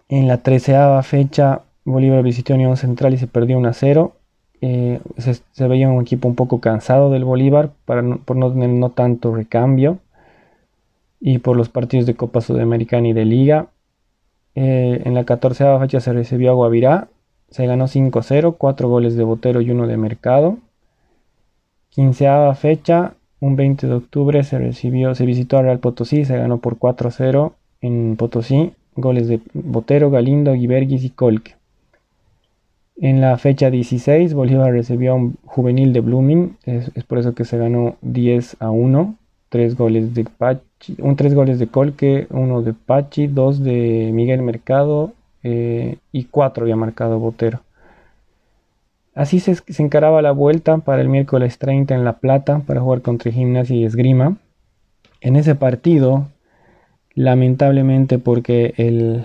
En 0.09 0.29
la 0.29 0.39
treceava 0.39 1.03
fecha 1.03 1.63
Bolívar 1.85 2.23
visitó 2.23 2.55
Unión 2.55 2.77
Central 2.77 3.15
y 3.15 3.19
se 3.19 3.27
perdió 3.27 3.59
1 3.59 3.69
a 3.69 3.73
0. 3.73 4.13
Eh, 4.63 5.01
se, 5.17 5.69
veía 5.69 5.89
un 5.89 6.03
equipo 6.03 6.29
un 6.29 6.35
poco 6.35 6.61
cansado 6.61 7.11
del 7.11 7.25
Bolívar 7.25 7.71
para 7.87 8.03
por 8.17 8.37
no 8.37 8.53
tener 8.53 8.69
no 8.69 8.91
tanto 8.91 9.35
recambio 9.35 9.99
y 11.19 11.39
por 11.39 11.57
los 11.57 11.69
partidos 11.71 12.07
de 12.07 12.15
Copa 12.15 12.41
Sudamericana 12.41 13.09
y 13.09 13.13
de 13.13 13.25
Liga. 13.25 13.69
Eh, 14.55 15.03
en 15.05 15.15
la 15.15 15.25
catorceava 15.25 15.81
fecha 15.81 16.01
se 16.01 16.13
recibió 16.13 16.51
a 16.51 16.55
Guavirá, 16.55 17.09
se 17.51 17.67
ganó 17.67 17.87
5-0, 17.87 18.57
4 18.59 18.89
goles 18.89 19.17
de 19.17 19.25
Botero 19.25 19.61
y 19.61 19.71
uno 19.71 19.87
de 19.87 19.97
Mercado. 19.97 20.59
Quinceava 21.91 22.55
fecha, 22.55 23.15
un 23.41 23.57
20 23.57 23.87
de 23.87 23.95
octubre, 23.95 24.43
se 24.45 24.59
recibió, 24.59 25.15
se 25.15 25.27
visitó 25.27 25.59
a 25.59 25.63
Real 25.63 25.81
Potosí, 25.81 26.25
se 26.25 26.37
ganó 26.37 26.59
por 26.59 26.79
4-0 26.79 27.53
en 27.81 28.17
Potosí, 28.17 28.73
goles 28.95 29.29
de 29.29 29.41
Botero, 29.55 30.11
Galindo, 30.11 30.53
Guiberguis 30.53 31.05
y 31.05 31.11
Colque. 31.11 31.60
En 33.03 33.23
la 33.23 33.39
fecha 33.39 33.71
16, 33.71 34.35
Bolívar 34.35 34.73
recibió 34.73 35.13
a 35.13 35.15
un 35.15 35.37
juvenil 35.47 35.95
de 35.95 36.01
Blooming, 36.01 36.59
es, 36.67 36.91
por 37.05 37.19
eso 37.19 37.35
que 37.35 37.47
se 37.47 37.57
ganó 37.57 37.97
10 38.03 38.59
a 38.61 38.71
1, 38.71 39.17
tres 39.49 39.75
goles 39.75 40.13
de 40.13 40.27
un 40.99 41.17
tres 41.17 41.35
goles 41.35 41.59
de 41.59 41.67
Colque, 41.67 42.27
uno 42.29 42.61
de 42.61 42.75
Pachi, 42.75 43.27
dos 43.27 43.65
de 43.65 44.11
Miguel 44.13 44.43
Mercado 44.43 45.15
eh, 45.43 45.97
y 46.13 46.25
cuatro 46.25 46.65
había 46.65 46.77
marcado 46.77 47.19
Botero. 47.19 47.61
Así 49.15 49.41
se, 49.41 49.57
encaraba 49.83 50.21
la 50.21 50.33
vuelta 50.33 50.77
para 50.79 51.01
el 51.01 51.09
miércoles 51.09 51.57
30 51.57 51.95
en 51.95 52.05
La 52.05 52.19
Plata 52.19 52.61
para 52.67 52.83
jugar 52.83 53.01
contra 53.01 53.33
Gimnasia 53.33 53.77
y 53.77 53.85
Esgrima. 53.85 54.37
En 55.23 55.37
ese 55.37 55.55
partido, 55.55 56.29
lamentablemente 57.15 58.19
porque 58.19 58.75
el 58.77 59.25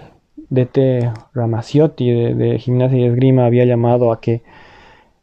DT 0.49 1.11
Ramaciotti 1.33 2.09
de, 2.11 2.59
Gimnasia 2.59 2.97
y 2.99 3.05
Esgrima 3.05 3.45
había 3.45 3.65
llamado 3.65 4.11
a 4.11 4.21
que 4.21 4.43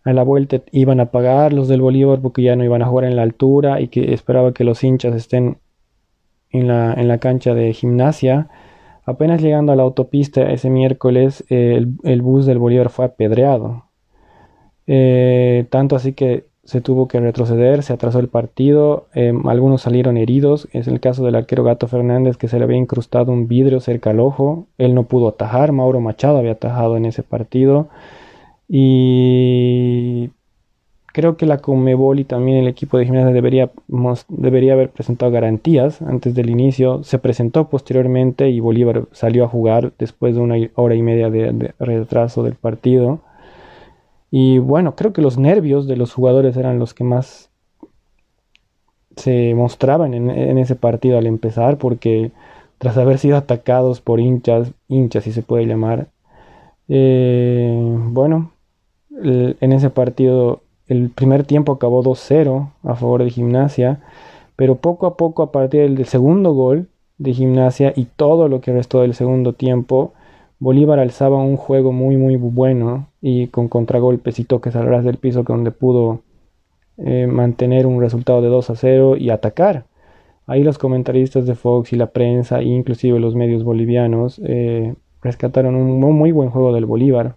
a 0.05 0.13
la 0.13 0.23
vuelta 0.23 0.63
iban 0.73 1.01
a 1.01 1.11
pagar 1.11 1.53
los 1.53 1.69
del 1.69 1.81
Bolívar 1.81 2.21
porque 2.21 2.43
ya 2.43 2.57
no 2.57 2.65
iban 2.65 2.83
a 2.83 2.87
jugar 2.87 3.05
en 3.05 3.17
la 3.17 3.23
altura 3.23 3.81
y 3.81 3.89
que 3.89 4.13
esperaba 4.13 4.53
que 4.53 4.65
los 4.65 4.83
hinchas 4.83 5.15
estén 5.15 5.59
en 6.51 6.69
la, 6.69 6.93
en 6.95 7.09
la 7.09 7.19
cancha 7.19 7.55
de 7.55 7.73
gimnasia. 7.73 8.49
Apenas 9.05 9.43
llegando 9.43 9.73
a 9.73 9.77
la 9.77 9.83
autopista 9.83 10.51
ese 10.53 10.71
miércoles, 10.71 11.45
el, 11.49 12.23
bus 12.23 12.47
del 12.47 12.59
Bolívar 12.59 12.91
fue 12.91 13.05
apedreado. 13.05 13.87
Eh, 14.87 15.67
tanto 15.71 15.97
así 15.97 16.13
que 16.13 16.47
se 16.65 16.81
tuvo 16.81 17.09
que 17.09 17.19
retroceder, 17.19 17.83
se 17.83 17.93
atrasó 17.93 18.21
el 18.21 18.29
partido, 18.29 19.09
em, 19.15 19.49
algunos 19.49 19.83
salieron 19.83 20.17
heridos, 20.17 20.69
es 20.73 20.87
el 20.87 21.01
caso 21.01 21.25
del 21.25 21.35
arquero 21.35 21.65
Gato 21.65 21.89
Fernández 21.89 22.37
que 22.37 22.49
se 22.49 22.59
le 22.59 22.65
había 22.65 22.77
incrustado 22.77 23.33
un 23.33 23.49
vidrio 23.49 23.81
cerca 23.81 24.11
al 24.11 24.21
ojo, 24.21 24.67
él 24.79 24.95
no 24.95 25.05
pudo 25.05 25.29
atajar, 25.29 25.73
Mauro 25.73 26.01
Machado 26.01 26.39
había 26.39 26.53
atajado 26.53 26.97
en 26.97 27.05
ese 27.07 27.23
partido. 27.25 27.89
Y 28.69 30.31
creo 31.13 31.37
que 31.37 31.47
la 31.47 31.59
Comebol 31.59 32.21
y 32.21 32.25
también 32.25 32.59
el 32.59 32.69
equipo 32.69 32.97
de 32.97 33.07
gimnasia 33.07 33.33
debería, 33.33 33.71
debería 34.29 34.73
haber 34.75 34.91
presentado 34.91 35.33
garantías 35.33 36.01
antes 36.03 36.35
del 36.35 36.49
inicio, 36.51 37.03
se 37.05 37.19
presentó 37.19 37.69
posteriormente 37.69 38.51
y 38.51 38.61
Bolívar 38.61 39.05
salió 39.13 39.45
a 39.45 39.49
jugar 39.49 39.93
después 39.99 40.35
de 40.37 40.41
una 40.41 40.57
hora 40.77 40.95
y 40.95 41.03
media 41.03 41.29
de 41.29 41.75
retraso 41.79 42.43
del 42.43 42.55
partido. 42.55 43.21
Y 44.35 44.59
bueno, 44.59 44.97
creo 44.97 45.13
que 45.13 45.21
los 45.21 45.37
nervios 45.37 45.87
de 45.87 45.95
los 45.95 46.15
jugadores 46.15 46.57
eran 46.57 46.79
los 46.79 46.95
que 46.95 47.05
más 47.05 47.51
se 49.15 49.55
mostraban 49.55 50.15
en, 50.15 50.57
ese 50.57 50.75
partido 50.75 51.19
al 51.19 51.27
empezar, 51.27 51.77
porque 51.77 52.33
tras 52.79 52.97
haber 52.97 53.19
sido 53.19 53.37
atacados 53.37 54.01
por 54.01 54.21
hinchas, 54.21 54.73
hinchas 54.89 55.25
si 55.25 55.33
se 55.33 55.43
puede 55.43 55.67
llamar, 55.67 56.09
eh, 56.89 57.79
bueno, 58.09 58.53
en 59.23 59.73
ese 59.73 59.91
partido 59.91 60.63
el 60.87 61.11
primer 61.11 61.45
tiempo 61.45 61.73
acabó 61.73 62.03
2-0 62.03 62.71
a 62.85 62.95
favor 62.95 63.23
de 63.23 63.31
gimnasia, 63.31 64.01
pero 64.57 64.77
poco 64.77 65.05
a 65.05 65.19
poco 65.19 65.43
a 65.43 65.53
partir 65.53 65.83
del 65.83 66.07
segundo 66.07 66.55
gol 66.55 66.89
de 67.19 67.35
gimnasia 67.35 67.93
y 67.95 68.07
todo 68.07 68.49
lo 68.49 68.63
que 68.63 68.73
restó 68.73 69.03
del 69.03 69.13
segundo 69.13 69.53
tiempo, 69.53 70.15
Bolívar 70.63 71.01
alzaba 71.01 71.39
un 71.39 71.57
juego 71.57 71.91
muy 71.91 72.17
muy 72.17 72.37
bueno 72.37 73.09
y 73.21 73.49
con 73.49 73.67
contragolpes 73.67 74.39
y 74.39 74.45
toques 74.45 74.77
al 74.77 74.87
ras 74.87 75.05
del 75.05 75.17
piso 75.17 75.43
donde 75.43 75.73
pudo 75.73 76.21
eh, 76.99 77.27
mantener 77.27 77.85
un 77.85 78.01
resultado 78.01 78.41
de 78.41 78.47
2 78.47 78.71
a 78.71 78.77
0 78.77 79.17
y 79.17 79.31
atacar. 79.31 79.87
Ahí 80.47 80.63
los 80.63 80.79
comentaristas 80.79 81.47
de 81.47 81.57
Fox 81.57 81.93
y 81.93 81.97
la 81.97 82.13
prensa 82.13 82.61
e 82.61 82.67
inclusive 82.67 83.19
los 83.19 83.35
medios 83.35 83.65
bolivianos 83.65 84.41
eh, 84.45 84.95
rescataron 85.21 85.75
un 85.75 85.99
muy 85.99 86.31
buen 86.31 86.51
juego 86.51 86.73
del 86.73 86.87
Bolívar 86.87 87.35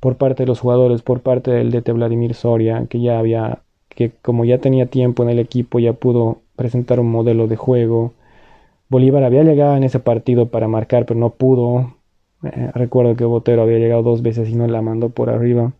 por 0.00 0.16
parte 0.16 0.44
de 0.44 0.46
los 0.46 0.60
jugadores, 0.60 1.02
por 1.02 1.20
parte 1.20 1.50
del 1.50 1.70
DT 1.70 1.92
Vladimir 1.92 2.32
Soria, 2.32 2.86
que 2.88 2.98
ya 2.98 3.18
había, 3.18 3.58
que 3.90 4.10
como 4.22 4.46
ya 4.46 4.56
tenía 4.56 4.86
tiempo 4.86 5.22
en 5.22 5.28
el 5.28 5.38
equipo, 5.38 5.80
ya 5.80 5.92
pudo 5.92 6.38
presentar 6.56 6.98
un 6.98 7.10
modelo 7.10 7.46
de 7.46 7.56
juego. 7.56 8.14
Bolívar 8.88 9.22
había 9.22 9.44
llegado 9.44 9.76
en 9.76 9.84
ese 9.84 10.00
partido 10.00 10.48
para 10.48 10.66
marcar, 10.66 11.04
pero 11.04 11.20
no 11.20 11.28
pudo. 11.28 11.92
Eh, 12.44 12.70
recuerdo 12.74 13.16
que 13.16 13.24
Botero 13.24 13.62
había 13.62 13.78
llegado 13.78 14.02
dos 14.02 14.22
veces 14.22 14.48
y 14.48 14.54
no 14.54 14.66
la 14.66 14.82
mandó 14.82 15.10
por 15.10 15.30
arriba. 15.30 15.72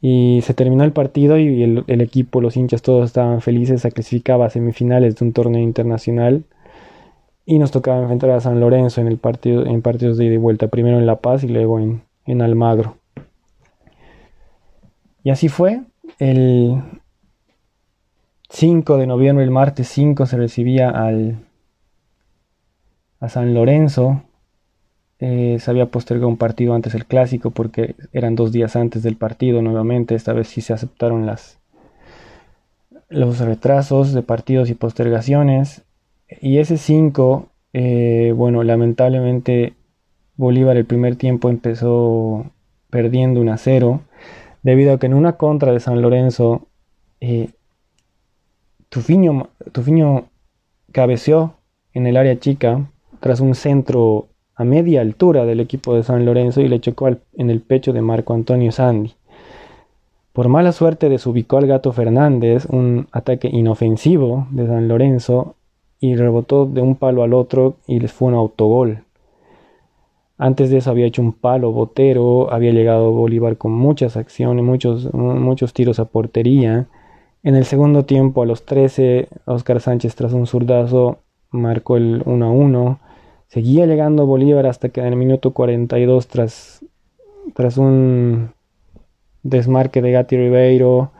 Y 0.00 0.40
se 0.42 0.54
terminó 0.54 0.84
el 0.84 0.92
partido 0.92 1.38
y 1.38 1.62
el, 1.62 2.00
equipo, 2.00 2.40
los 2.40 2.56
hinchas, 2.56 2.82
todos 2.82 3.06
estaban 3.06 3.40
felices. 3.40 3.82
Se 3.82 3.92
clasificaba 3.92 4.46
a 4.46 4.50
semifinales 4.50 5.16
de 5.16 5.24
un 5.24 5.32
torneo 5.32 5.62
internacional. 5.62 6.44
Y 7.44 7.58
nos 7.58 7.70
tocaba 7.70 8.00
enfrentar 8.00 8.30
a 8.30 8.40
San 8.40 8.60
Lorenzo 8.60 9.00
en, 9.00 9.08
el 9.08 9.18
partido, 9.18 9.66
en 9.66 9.82
partidos 9.82 10.18
de 10.18 10.26
ida 10.26 10.34
y 10.34 10.38
vuelta. 10.38 10.68
Primero 10.68 10.98
en 10.98 11.06
La 11.06 11.20
Paz 11.20 11.44
y 11.44 11.48
luego 11.48 11.78
en, 11.78 12.02
en 12.24 12.42
Almagro. 12.42 12.96
Y 15.22 15.30
así 15.30 15.48
fue. 15.48 15.82
El 16.18 16.82
5 18.50 18.96
de 18.96 19.06
noviembre, 19.06 19.44
el 19.44 19.50
martes 19.50 19.88
5, 19.88 20.26
se 20.26 20.36
recibía 20.36 20.90
al, 20.90 21.46
a 23.20 23.28
San 23.28 23.54
Lorenzo 23.54 24.22
eh, 25.18 25.56
se 25.60 25.70
había 25.70 25.86
postergado 25.86 26.28
un 26.28 26.36
partido 26.36 26.74
antes 26.74 26.92
del 26.92 27.06
clásico 27.06 27.50
porque 27.50 27.94
eran 28.12 28.34
dos 28.34 28.52
días 28.52 28.76
antes 28.76 29.02
del 29.02 29.16
partido 29.16 29.62
nuevamente. 29.62 30.14
Esta 30.14 30.32
vez 30.32 30.48
sí 30.48 30.60
se 30.60 30.72
aceptaron 30.72 31.26
las, 31.26 31.58
los 33.08 33.38
retrasos 33.40 34.12
de 34.12 34.22
partidos 34.22 34.68
y 34.70 34.74
postergaciones. 34.74 35.82
Y 36.40 36.58
ese 36.58 36.76
5, 36.76 37.48
eh, 37.72 38.32
bueno, 38.36 38.62
lamentablemente 38.62 39.74
Bolívar 40.36 40.76
el 40.76 40.84
primer 40.84 41.16
tiempo 41.16 41.48
empezó 41.48 42.50
perdiendo 42.90 43.40
1 43.40 43.52
a 43.52 43.56
0 43.56 44.00
debido 44.62 44.92
a 44.92 44.98
que 44.98 45.06
en 45.06 45.14
una 45.14 45.34
contra 45.34 45.72
de 45.72 45.80
San 45.80 46.02
Lorenzo 46.02 46.66
eh, 47.20 47.50
Tufiño, 48.88 49.48
Tufiño 49.72 50.28
cabeceó 50.92 51.54
en 51.92 52.06
el 52.06 52.16
área 52.16 52.38
chica 52.38 52.90
tras 53.20 53.40
un 53.40 53.54
centro 53.54 54.28
a 54.56 54.64
media 54.64 55.02
altura 55.02 55.44
del 55.44 55.60
equipo 55.60 55.94
de 55.94 56.02
San 56.02 56.24
Lorenzo 56.24 56.62
y 56.62 56.68
le 56.68 56.80
chocó 56.80 57.08
en 57.08 57.50
el 57.50 57.60
pecho 57.60 57.92
de 57.92 58.00
Marco 58.00 58.32
Antonio 58.32 58.72
Sandy. 58.72 59.14
Por 60.32 60.48
mala 60.48 60.72
suerte 60.72 61.08
desubicó 61.08 61.58
al 61.58 61.66
gato 61.66 61.92
Fernández 61.92 62.66
un 62.66 63.06
ataque 63.12 63.48
inofensivo 63.48 64.46
de 64.50 64.66
San 64.66 64.88
Lorenzo 64.88 65.54
y 66.00 66.14
rebotó 66.16 66.66
de 66.66 66.80
un 66.80 66.96
palo 66.96 67.22
al 67.22 67.34
otro 67.34 67.76
y 67.86 68.00
les 68.00 68.12
fue 68.12 68.28
un 68.28 68.34
autogol. 68.34 69.04
Antes 70.38 70.68
de 70.70 70.78
eso 70.78 70.90
había 70.90 71.06
hecho 71.06 71.22
un 71.22 71.32
palo 71.32 71.72
botero, 71.72 72.52
había 72.52 72.72
llegado 72.72 73.12
Bolívar 73.12 73.56
con 73.56 73.72
muchas 73.72 74.16
acciones, 74.16 74.64
muchos, 74.64 75.12
muchos 75.14 75.72
tiros 75.72 75.98
a 75.98 76.04
portería. 76.04 76.86
En 77.42 77.56
el 77.56 77.64
segundo 77.64 78.04
tiempo, 78.04 78.42
a 78.42 78.46
los 78.46 78.66
13, 78.66 79.28
Oscar 79.46 79.80
Sánchez 79.80 80.14
tras 80.14 80.34
un 80.34 80.46
zurdazo 80.46 81.20
marcó 81.50 81.96
el 81.96 82.22
1 82.26 82.44
a 82.44 82.50
1. 82.50 83.00
Seguía 83.48 83.86
llegando 83.86 84.26
Bolívar 84.26 84.66
hasta 84.66 84.88
que 84.88 85.00
en 85.00 85.06
el 85.06 85.16
minuto 85.16 85.52
42, 85.52 86.26
tras, 86.26 86.84
tras 87.54 87.78
un 87.78 88.50
desmarque 89.42 90.02
de 90.02 90.12
Gatti 90.12 90.36
Ribeiro 90.36 91.12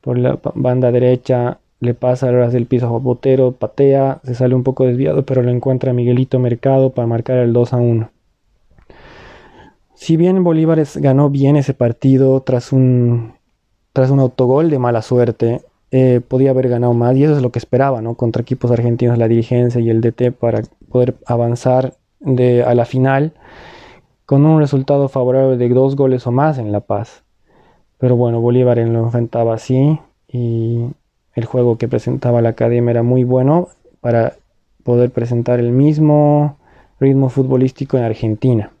por 0.00 0.18
la 0.18 0.38
banda 0.54 0.92
derecha, 0.92 1.58
le 1.80 1.94
pasa 1.94 2.28
al 2.28 2.36
ras 2.36 2.52
del 2.52 2.66
piso 2.66 2.86
a 2.86 2.98
Botero, 2.98 3.52
patea, 3.52 4.20
se 4.24 4.34
sale 4.34 4.54
un 4.54 4.62
poco 4.62 4.86
desviado, 4.86 5.24
pero 5.24 5.42
lo 5.42 5.50
encuentra 5.50 5.92
Miguelito 5.92 6.38
Mercado 6.38 6.90
para 6.90 7.08
marcar 7.08 7.38
el 7.38 7.52
2 7.52 7.72
a 7.72 7.76
1. 7.78 8.10
Si 9.94 10.16
bien 10.16 10.44
Bolívar 10.44 10.82
ganó 10.96 11.30
bien 11.30 11.56
ese 11.56 11.74
partido 11.74 12.40
tras 12.42 12.72
un, 12.72 13.34
tras 13.92 14.10
un 14.10 14.20
autogol 14.20 14.70
de 14.70 14.78
mala 14.78 15.02
suerte, 15.02 15.62
eh, 15.90 16.20
podía 16.26 16.50
haber 16.50 16.68
ganado 16.68 16.94
más 16.94 17.16
y 17.16 17.24
eso 17.24 17.36
es 17.36 17.42
lo 17.42 17.52
que 17.52 17.58
esperaba, 17.58 18.02
¿no? 18.02 18.14
Contra 18.14 18.42
equipos 18.42 18.70
argentinos, 18.70 19.18
la 19.18 19.28
dirigencia 19.28 19.80
y 19.80 19.90
el 19.90 20.00
DT 20.00 20.32
para 20.32 20.62
poder 20.90 21.16
avanzar 21.26 21.94
de, 22.20 22.64
a 22.64 22.74
la 22.74 22.84
final 22.84 23.34
con 24.24 24.44
un 24.44 24.60
resultado 24.60 25.08
favorable 25.08 25.56
de 25.56 25.68
dos 25.68 25.94
goles 25.94 26.26
o 26.26 26.32
más 26.32 26.58
en 26.58 26.72
La 26.72 26.80
Paz. 26.80 27.22
Pero 27.98 28.16
bueno, 28.16 28.40
Bolívar 28.40 28.78
lo 28.78 29.04
enfrentaba 29.04 29.54
así 29.54 29.98
y 30.28 30.86
el 31.34 31.44
juego 31.44 31.78
que 31.78 31.88
presentaba 31.88 32.42
la 32.42 32.50
academia 32.50 32.90
era 32.90 33.02
muy 33.02 33.24
bueno 33.24 33.68
para 34.00 34.34
poder 34.82 35.10
presentar 35.10 35.60
el 35.60 35.70
mismo 35.70 36.58
ritmo 36.98 37.28
futbolístico 37.28 37.96
en 37.96 38.04
Argentina. 38.04 38.72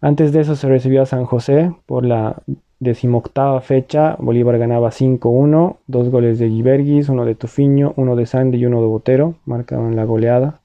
Antes 0.00 0.32
de 0.32 0.40
eso 0.40 0.56
se 0.56 0.68
recibió 0.68 1.02
a 1.02 1.06
San 1.06 1.24
José 1.24 1.72
por 1.86 2.04
la 2.04 2.42
decimoctava 2.82 3.60
fecha. 3.60 4.16
Bolívar 4.18 4.58
ganaba 4.58 4.90
5-1, 4.90 5.76
dos 5.86 6.10
goles 6.10 6.38
de 6.38 6.48
Giverguis, 6.48 7.08
uno 7.08 7.24
de 7.24 7.36
Tufiño, 7.36 7.94
uno 7.96 8.16
de 8.16 8.26
Sandy 8.26 8.58
y 8.58 8.66
uno 8.66 8.80
de 8.80 8.88
Botero, 8.88 9.36
marcaban 9.44 9.94
la 9.94 10.04
goleada. 10.04 10.60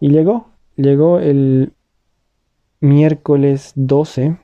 Y 0.00 0.10
llegó, 0.10 0.48
llegó 0.76 1.20
el 1.20 1.72
miércoles 2.80 3.72
12, 3.76 4.36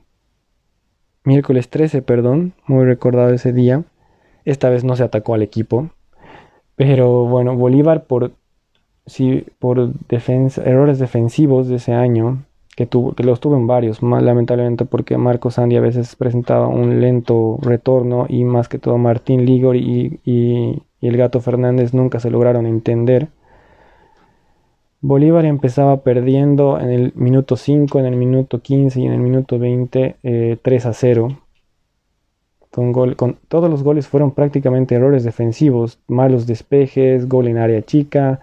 miércoles 1.25 1.69
13, 1.69 2.01
perdón, 2.01 2.53
muy 2.65 2.85
recordado 2.85 3.33
ese 3.33 3.51
día. 3.51 3.83
Esta 4.45 4.69
vez 4.69 4.83
no 4.83 4.95
se 4.95 5.03
atacó 5.03 5.33
al 5.33 5.41
equipo, 5.41 5.89
pero 6.75 7.25
bueno, 7.25 7.57
Bolívar 7.57 8.05
por, 8.05 8.31
sí, 9.05 9.45
por 9.59 9.93
defensa, 10.07 10.63
errores 10.63 10.99
defensivos 10.99 11.67
de 11.67 11.75
ese 11.75 11.93
año, 11.93 12.45
que, 12.75 12.85
tuvo, 12.85 13.13
que 13.13 13.23
los 13.23 13.39
tuvo 13.39 13.55
en 13.55 13.67
varios, 13.67 14.01
lamentablemente 14.01 14.85
porque 14.85 15.17
Marco 15.17 15.49
Sandy 15.49 15.77
a 15.77 15.81
veces 15.81 16.15
presentaba 16.15 16.67
un 16.67 16.99
lento 16.99 17.57
retorno 17.61 18.25
y 18.27 18.43
más 18.43 18.67
que 18.67 18.79
todo 18.79 18.97
Martín 18.97 19.45
Ligor 19.45 19.75
y, 19.75 20.81
el 21.01 21.17
gato 21.17 21.39
Fernández 21.39 21.93
nunca 21.93 22.19
se 22.19 22.31
lograron 22.31 22.65
entender 22.65 23.27
Bolívar 25.01 25.45
empezaba 25.45 26.01
perdiendo 26.01 26.79
en 26.79 26.89
el 26.89 27.13
minuto 27.13 27.57
5, 27.57 27.99
en 27.99 28.05
el 28.07 28.15
minuto 28.15 28.61
15 28.63 29.01
y 29.01 29.05
en 29.05 29.13
el 29.13 29.19
minuto 29.19 29.59
20 29.59 30.15
3 30.63 30.85
eh, 30.85 30.87
a 30.87 30.93
0. 30.93 31.27
Con 32.71 32.91
gol, 32.91 33.15
con, 33.15 33.37
todos 33.47 33.69
los 33.69 33.83
goles 33.83 34.07
fueron 34.07 34.31
prácticamente 34.31 34.95
errores 34.95 35.23
defensivos, 35.23 35.99
malos 36.07 36.47
despejes, 36.47 37.29
gol 37.29 37.47
en 37.47 37.59
área 37.59 37.83
chica 37.83 38.39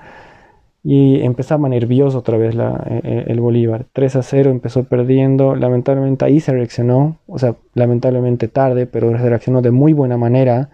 y 0.85 1.21
empezaba 1.21 1.69
nervioso 1.69 2.19
otra 2.19 2.37
vez 2.37 2.55
eh, 2.55 2.61
eh, 3.05 3.25
el 3.29 3.41
Bolívar. 3.41 3.87
3 3.93 4.17
a 4.17 4.23
0 4.23 4.51
empezó 4.51 4.85
perdiendo, 4.85 5.55
lamentablemente 5.55 6.25
ahí 6.25 6.41
se 6.41 6.53
reaccionó, 6.53 7.19
o 7.27 7.39
sea, 7.39 7.57
lamentablemente 7.75 8.49
tarde, 8.49 8.87
pero 8.87 9.17
se 9.17 9.29
reaccionó 9.29 9.63
de 9.63 9.71
muy 9.71 9.93
buena 9.93 10.17
manera 10.17 10.71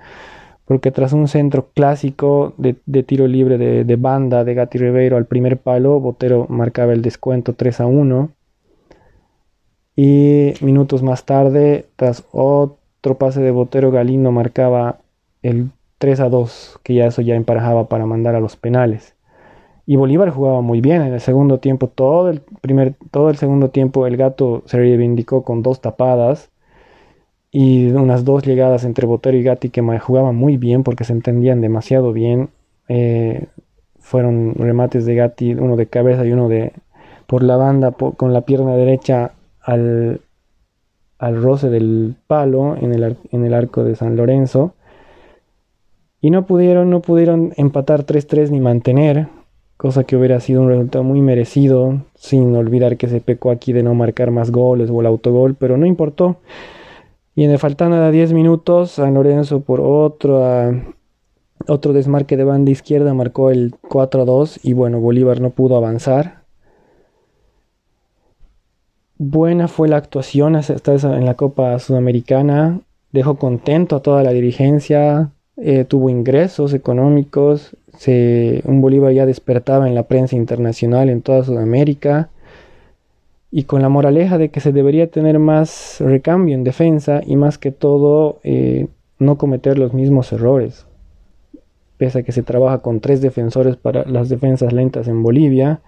porque 0.69 0.91
tras 0.91 1.15
un 1.15 1.29
centro 1.29 1.71
clásico 1.75 2.53
de, 2.59 2.75
tiro 3.03 3.27
libre 3.27 3.57
de, 3.57 3.97
banda 3.97 4.45
de 4.45 4.53
Gatti 4.53 4.77
Ribeiro 4.77 5.17
al 5.17 5.25
primer 5.25 5.57
palo, 5.57 5.99
Botero 5.99 6.45
marcaba 6.51 6.93
el 6.93 7.01
descuento 7.01 7.55
3 7.55 7.81
a 7.81 7.87
1. 7.87 8.31
Y 9.97 10.53
minutos 10.61 11.03
más 11.03 11.25
tarde, 11.25 11.87
tras 11.97 12.27
otro 12.33 13.17
pase 13.17 13.41
de 13.41 13.51
Botero, 13.51 13.91
Galindo 13.91 14.31
marcaba 14.31 14.99
el 15.41 15.71
3 15.97 16.21
a 16.21 16.29
2, 16.29 16.81
que 16.83 16.93
ya 16.93 17.07
eso 17.07 17.23
ya 17.23 17.35
emparejaba 17.35 17.89
para 17.89 18.05
mandar 18.05 18.35
a 18.35 18.41
los 18.41 18.57
penales. 18.57 19.17
Y 19.89 19.97
Bolívar 19.97 20.29
jugaba 20.29 20.61
muy 20.61 20.83
bien 20.83 21.01
en 21.01 21.15
el 21.15 21.21
segundo 21.21 21.61
tiempo, 21.61 21.89
todo 21.89 22.29
el, 22.29 22.43
primer, 22.61 22.97
todo 23.11 23.31
el 23.31 23.39
segundo 23.39 23.71
tiempo 23.71 24.07
el 24.07 24.19
gato 24.19 24.63
se 24.67 24.77
reivindicó 24.77 25.45
con 25.45 25.63
dos 25.63 25.81
tapadas 25.81 26.51
y 27.51 27.87
unas 27.93 28.23
dos 28.27 28.45
llegadas 28.45 28.85
entre 28.85 29.07
Botero 29.07 29.39
y 29.39 29.43
Gatti 29.43 29.71
que 29.71 29.81
jugaban 29.99 30.37
muy 30.37 30.59
bien 30.59 30.83
porque 30.85 31.05
se 31.05 31.15
entendían 31.15 31.63
demasiado 31.63 32.13
bien. 32.13 32.51
Eh, 32.89 33.47
fueron 33.99 34.57
remates 34.57 35.07
de 35.07 35.15
Gatti, 35.15 35.55
uno 35.55 35.75
de 35.77 35.87
cabeza 35.87 36.27
y 36.27 36.33
uno 36.33 36.51
de 36.51 36.75
por 37.27 37.43
la 37.43 37.57
banda 37.57 37.93
con 37.93 38.35
la 38.35 38.43
pierna 38.43 38.77
derecha 38.77 39.33
al, 39.63 40.21
al 41.19 41.43
roce 41.43 41.71
del 41.71 42.15
palo 42.27 42.77
en 42.77 42.93
el, 42.93 43.17
en 43.33 43.43
el 43.43 43.55
arco 43.55 43.85
de 43.85 43.97
San 43.97 44.17
Lorenzo. 44.17 44.75
Y 46.21 46.29
no 46.29 46.45
pudieron, 46.45 46.91
no 46.91 47.01
pudieron 47.01 47.55
empatar 47.57 48.05
3-3 48.05 48.51
ni 48.51 48.61
mantener, 48.61 49.29
cosa 49.79 50.05
que 50.05 50.17
hubiera 50.17 50.41
sido 50.41 50.61
un 50.61 50.69
resultado 50.69 51.05
muy 51.05 51.23
merecido, 51.23 52.03
sin 52.17 52.55
olvidar 52.57 52.99
que 52.99 53.09
se 53.09 53.21
pecó 53.21 53.51
aquí 53.51 53.73
de 53.73 53.85
no 53.85 53.95
marcar 53.95 54.33
más 54.33 54.51
goles 54.51 54.91
o 54.91 55.01
el 55.01 55.07
autogol, 55.07 55.55
pero 55.55 55.79
no 55.79 55.87
importó. 55.87 56.37
Y 57.37 57.45
en 57.45 57.53
el 57.53 57.61
faltando 57.61 57.97
a 57.97 58.11
10 58.11 58.33
minutos, 58.33 58.91
San 58.91 59.15
Lorenzo 59.15 59.61
por 59.61 59.81
otro, 59.81 60.43
otro 61.69 61.93
desmarque 61.93 62.37
de 62.37 62.43
banda 62.43 62.73
izquierda 62.73 63.15
marcó 63.15 63.51
el 63.51 63.77
4 63.89 64.23
a 64.23 64.25
2 64.25 64.61
y 64.65 64.73
bueno, 64.73 65.01
Bolívar 65.01 65.41
no 65.41 65.51
pudo 65.51 65.77
avanzar. 65.77 66.43
Buena 69.17 69.69
fue 69.69 69.89
la 69.89 69.97
actuación 69.97 70.57
en 70.57 71.25
la 71.25 71.35
Copa 71.35 71.79
Sudamericana, 71.79 72.81
dejó 73.13 73.37
contento 73.37 73.95
a 73.95 74.03
toda 74.03 74.25
la 74.25 74.33
dirigencia, 74.33 75.31
eh, 75.61 75.85
tuvo 75.85 76.09
ingresos 76.09 76.73
económicos, 76.73 77.77
se, 77.97 78.63
un 78.65 78.81
Bolívar 78.81 79.13
ya 79.13 79.27
despertaba 79.27 79.89
en 79.89 79.95
la 79.95 80.05
prensa 80.05 80.37
internacional 80.37 81.09
en 81.11 81.21
toda 81.21 81.43
Sudamérica 81.43 82.31
y 83.51 83.65
con 83.65 83.83
la 83.83 83.89
moraleja 83.89 84.39
de 84.39 84.51
que 84.51 84.61
se 84.61 84.73
debería 84.73 85.11
tener 85.11 85.39
más 85.39 85.97
recambio 86.01 86.55
en 86.55 86.65
defensa 86.65 87.23
y 87.27 87.37
más 87.37 87.59
que 87.59 87.73
todo 87.73 88.39
eh, 88.45 88.87
no 89.19 89.37
cometer 89.37 89.79
los 89.79 89.95
mismos 89.95 90.33
errores. 90.33 90.87
Pese 91.97 92.21
a 92.21 92.23
que 92.23 92.33
se 92.33 92.45
trabaja 92.45 92.79
con 92.79 93.01
tres 93.01 93.21
defensores 93.21 93.77
para 93.77 94.05
las 94.05 94.29
defensas 94.29 94.73
lentas 94.73 95.09
en 95.09 95.23
Bolivia, 95.25 95.81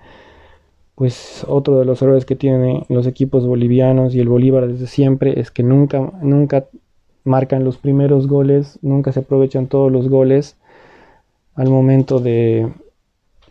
pues 0.97 1.45
otro 1.49 1.79
de 1.79 1.85
los 1.85 2.03
errores 2.03 2.25
que 2.25 2.35
tienen 2.35 2.83
los 2.89 3.07
equipos 3.07 3.47
bolivianos 3.47 4.15
y 4.15 4.21
el 4.21 4.29
Bolívar 4.29 4.67
desde 4.67 4.87
siempre 4.87 5.39
es 5.39 5.51
que 5.51 5.63
nunca, 5.63 6.13
nunca 6.23 6.67
marcan 7.25 7.65
los 7.65 7.79
primeros 7.79 8.27
goles, 8.27 8.79
nunca 8.83 9.13
se 9.13 9.21
aprovechan 9.21 9.67
todos 9.67 9.91
los 9.91 10.09
goles 10.09 10.57
al 11.55 11.69
momento 11.69 12.21
de, 12.21 12.73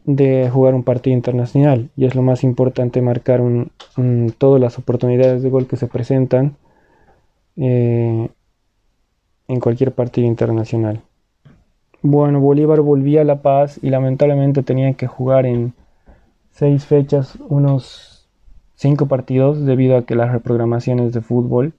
de 0.06 0.50
jugar 0.50 0.74
un 0.74 0.84
partido 0.84 1.16
internacional 1.16 1.90
y 1.96 2.06
es 2.06 2.16
lo 2.16 2.22
más 2.22 2.44
importante 2.44 3.02
marcar 3.02 3.42
un, 3.42 3.72
todas 4.38 4.60
las 4.60 4.78
oportunidades 4.80 5.44
de 5.44 5.50
gol 5.50 5.68
que 5.68 5.78
se 5.78 5.88
presentan 5.88 6.56
eh, 7.58 8.30
en 9.48 9.60
cualquier 9.60 9.92
partido 9.92 10.28
internacional. 10.28 11.02
Bueno, 12.02 12.40
Bolívar 12.40 12.82
volvía 12.82 13.22
a 13.22 13.26
La 13.26 13.42
Paz 13.42 13.80
y 13.82 13.90
lamentablemente 13.90 14.64
tenía 14.64 14.94
que 14.94 15.08
jugar 15.08 15.46
en 15.46 15.74
seis 16.52 16.86
fechas 16.86 17.38
unos 17.50 18.30
cinco 18.76 19.08
partidos 19.08 19.66
debido 19.66 19.98
a 19.98 20.06
que 20.06 20.16
las 20.16 20.32
reprogramaciones 20.32 21.12
de 21.12 21.22
fútbol. 21.22 21.74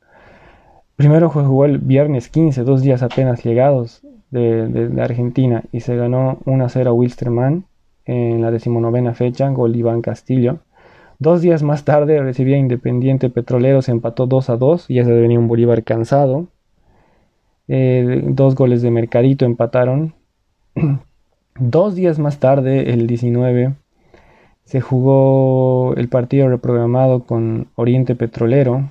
Primero 1.01 1.31
jugó 1.31 1.65
el 1.65 1.79
viernes 1.79 2.29
15, 2.29 2.63
dos 2.63 2.83
días 2.83 3.03
apenas 3.03 3.43
llegados 3.43 4.03
de, 4.31 4.93
Argentina 5.01 5.65
y 5.73 5.81
se 5.81 5.97
ganó 5.97 6.41
1 6.45 6.63
a 6.63 6.69
0 6.69 6.91
a 6.91 6.93
Wilstermann 6.93 7.65
en 8.05 8.43
la 8.43 8.51
decimonovena 8.51 9.15
fecha, 9.15 9.49
gol 9.49 9.75
Iván 9.75 10.03
Castillo. 10.03 10.59
Dos 11.19 11.41
días 11.41 11.63
más 11.63 11.87
tarde 11.87 12.21
recibía 12.21 12.59
Independiente 12.59 13.31
Petrolero, 13.31 13.81
se 13.81 13.93
empató 13.93 14.27
2 14.27 14.51
a 14.51 14.59
2 14.59 14.91
y 14.91 14.97
ya 14.97 15.05
se 15.07 15.13
venía 15.13 15.39
un 15.39 15.49
Bolívar 15.49 15.85
cansado. 15.85 16.49
Eh, 17.67 18.21
dos 18.23 18.55
goles 18.55 18.83
de 18.83 18.91
Mercadito 18.91 19.47
empataron. 19.47 20.13
dos 21.59 21.95
días 21.95 22.19
más 22.19 22.41
tarde, 22.41 22.93
el 22.93 23.07
19, 23.07 23.73
se 24.65 24.83
jugó 24.83 25.95
el 25.97 26.11
partido 26.11 26.51
reprogramado 26.51 27.25
con 27.25 27.69
Oriente 27.75 28.15
Petrolero. 28.15 28.91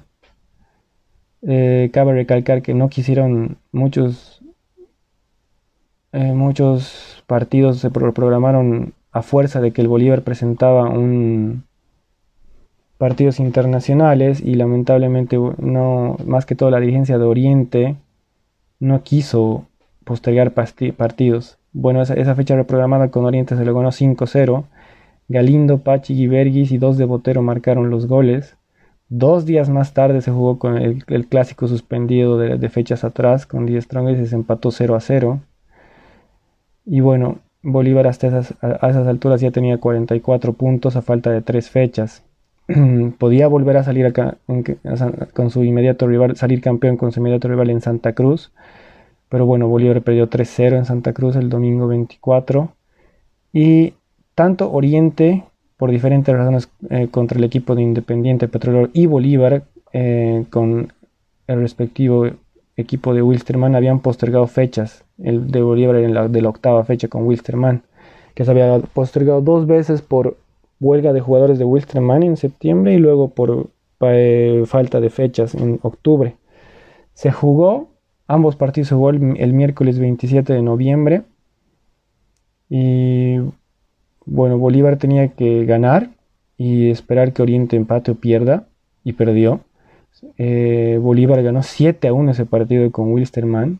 Eh, 1.41 1.89
cabe 1.93 2.13
recalcar 2.13 2.61
que 2.61 2.73
no 2.73 2.89
quisieron 2.89 3.57
muchos, 3.71 4.41
eh, 6.11 6.33
muchos 6.33 7.23
partidos 7.27 7.79
se 7.79 7.89
programaron 7.91 8.93
a 9.11 9.21
fuerza 9.21 9.61
de 9.61 9.71
que 9.71 9.81
el 9.81 9.87
Bolívar 9.87 10.23
presentaba 10.23 10.89
un 10.89 11.63
partidos 12.99 13.39
internacionales 13.39 14.41
y 14.41 14.55
lamentablemente 14.55 15.37
no 15.57 16.17
más 16.25 16.45
que 16.45 16.55
todo 16.55 16.69
la 16.69 16.81
dirigencia 16.81 17.17
de 17.17 17.23
Oriente 17.23 17.95
no 18.79 19.03
quiso 19.03 19.67
postergar 20.03 20.53
partidos. 20.53 21.59
Bueno, 21.71 22.01
esa, 22.01 22.35
fecha 22.35 22.55
reprogramada 22.55 23.09
con 23.09 23.25
Oriente 23.25 23.55
se 23.55 23.63
lo 23.63 23.73
ganó 23.73 23.91
5-0. 23.91 24.65
Galindo, 25.29 25.79
Pachi, 25.79 26.15
Givergis 26.15 26.71
y 26.71 26.77
dos 26.77 26.97
de 26.97 27.05
Botero 27.05 27.41
marcaron 27.41 27.89
los 27.89 28.07
goles. 28.07 28.57
Dos 29.09 29.45
días 29.45 29.69
más 29.69 29.93
tarde 29.93 30.21
se 30.21 30.31
jugó 30.31 30.59
con 30.59 30.77
el, 30.77 31.03
clásico 31.27 31.67
suspendido 31.67 32.37
de, 32.37 32.69
fechas 32.69 33.03
atrás 33.03 33.47
con 33.47 33.65
10 33.65 33.83
Strongest 33.83 34.21
y 34.21 34.27
se 34.27 34.35
empató 34.35 34.69
0 34.71 34.95
a 34.95 34.99
0. 34.99 35.41
Y 36.85 36.99
bueno, 37.01 37.39
Bolívar 37.63 38.07
hasta 38.07 38.27
esas, 38.27 38.53
a 38.61 38.89
esas 38.89 39.07
alturas 39.07 39.41
ya 39.41 39.51
tenía 39.51 39.79
44 39.79 40.53
puntos 40.53 40.95
a 40.95 41.01
falta 41.01 41.31
de 41.31 41.41
tres 41.41 41.69
fechas. 41.71 42.23
Podía 43.17 43.47
volver 43.47 43.77
a 43.77 43.83
salir 43.83 44.05
acá 44.05 44.37
con 45.33 45.49
su 45.49 45.63
inmediato 45.63 46.07
rival, 46.07 46.35
salir 46.37 46.61
campeón 46.61 46.97
con 46.97 47.11
su 47.11 47.19
inmediato 47.19 47.47
rival 47.47 47.71
en 47.71 47.81
Santa 47.81 48.13
Cruz, 48.13 48.51
Pero 49.29 49.45
bueno, 49.45 49.67
Bolívar 49.67 50.01
perdió 50.01 50.29
3-0 50.29 50.77
en 50.77 50.85
Santa 50.85 51.13
Cruz 51.13 51.35
el 51.35 51.49
domingo 51.49 51.87
24. 51.87 52.73
Y 53.53 53.93
tanto 54.35 54.71
Oriente, 54.71 55.43
por 55.79 55.91
diferentes 55.91 56.35
razones, 56.35 56.69
eh, 56.89 57.07
contra 57.09 57.37
el 57.37 57.45
equipo 57.45 57.73
de 57.73 57.83
Independiente 57.83 58.49
Petrolero 58.49 58.89
y 58.91 59.05
Bolívar, 59.05 59.63
eh, 59.93 60.43
con 60.49 60.91
el 61.47 61.61
respectivo 61.61 62.27
equipo 62.75 63.13
de 63.13 63.21
Wilstermann, 63.21 63.75
habían 63.75 64.01
postergado 64.01 64.45
fechas. 64.47 65.05
El 65.17 65.49
de 65.51 65.61
Bolívar 65.61 65.95
la, 65.95 66.27
de 66.27 66.41
la 66.41 66.49
octava 66.49 66.83
fecha 66.83 67.07
con 67.07 67.25
Wilstermann, 67.25 67.83
que 68.35 68.43
se 68.43 68.51
había 68.51 68.77
postergado 68.79 69.39
dos 69.39 69.67
veces 69.67 70.01
por 70.01 70.35
huelga 70.81 71.13
de 71.13 71.21
jugadores 71.21 71.57
de 71.57 71.63
Wilstermann 71.63 72.23
en 72.23 72.35
septiembre 72.35 72.93
y 72.93 72.97
luego 72.97 73.29
por 73.29 73.69
eh, 74.01 74.63
falta 74.65 74.99
de 74.99 75.09
fechas 75.09 75.55
en 75.55 75.79
octubre. 75.81 76.35
Se 77.13 77.31
jugó, 77.31 77.87
ambos 78.27 78.57
partidos 78.57 78.89
se 78.89 78.95
jugó 78.95 79.11
el, 79.11 79.53
miércoles 79.53 79.97
27 79.97 80.51
de 80.51 80.61
noviembre 80.61 81.21
y 82.69 83.37
bueno, 84.29 84.57
Bolívar 84.57 84.97
tenía 84.97 85.29
que 85.29 85.65
ganar 85.65 86.11
y 86.57 86.89
esperar 86.91 87.33
que 87.33 87.41
Oriente 87.41 87.75
empate 87.75 88.11
o 88.11 88.15
pierda 88.15 88.67
y 89.03 89.13
perdió. 89.13 89.61
Eh, 90.37 90.99
Bolívar 91.01 91.41
ganó 91.41 91.63
7 91.63 92.07
a 92.07 92.13
1 92.13 92.31
ese 92.31 92.45
partido 92.45 92.91
con 92.91 93.11
Wilstermann. 93.11 93.79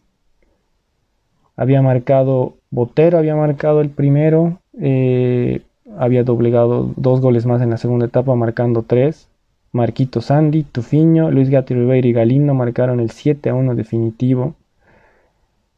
Había 1.55 1.81
marcado, 1.81 2.55
Botero 2.71 3.17
había 3.17 3.35
marcado 3.35 3.81
el 3.81 3.89
primero, 3.89 4.59
eh, 4.79 5.62
había 5.97 6.23
doblegado 6.23 6.93
dos 6.95 7.21
goles 7.21 7.45
más 7.45 7.62
en 7.62 7.69
la 7.69 7.77
segunda 7.77 8.05
etapa, 8.05 8.33
marcando 8.35 8.83
tres. 8.83 9.27
Marquito 9.71 10.21
Sandy, 10.21 10.63
Tufiño, 10.63 11.29
Luis 11.29 11.49
Gatti 11.49 11.75
Ribeiro 11.75 12.07
y 12.07 12.13
Galindo 12.13 12.53
marcaron 12.55 12.99
el 12.99 13.12
7 13.12 13.49
a 13.49 13.53
1 13.53 13.75
definitivo. 13.75 14.55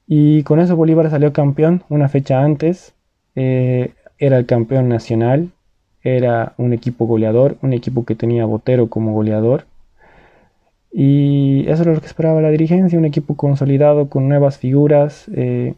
Y 0.08 0.44
con 0.44 0.60
eso 0.60 0.76
Bolívar 0.76 1.10
salió 1.10 1.34
campeón 1.34 1.84
una 1.90 2.08
fecha 2.08 2.42
antes. 2.42 2.94
Eh, 3.36 3.94
era 4.22 4.38
el 4.38 4.46
campeón 4.46 4.88
nacional. 4.88 5.50
Era 6.04 6.54
un 6.58 6.74
equipo 6.74 7.06
goleador, 7.06 7.58
un 7.62 7.74
equipo 7.74 8.06
que 8.06 8.16
tenía 8.16 8.46
Botero 8.46 8.88
como 8.88 9.14
goleador. 9.14 9.66
Y 10.94 11.68
eso 11.68 11.84
era 11.84 11.94
lo 11.94 12.00
que 12.00 12.08
esperaba 12.08 12.42
la 12.42 12.50
dirigencia, 12.50 13.00
un 13.00 13.06
equipo 13.06 13.36
consolidado 13.36 14.10
con 14.10 14.30
nuevas 14.30 14.58
figuras. 14.58 15.26
Eh, 15.34 15.74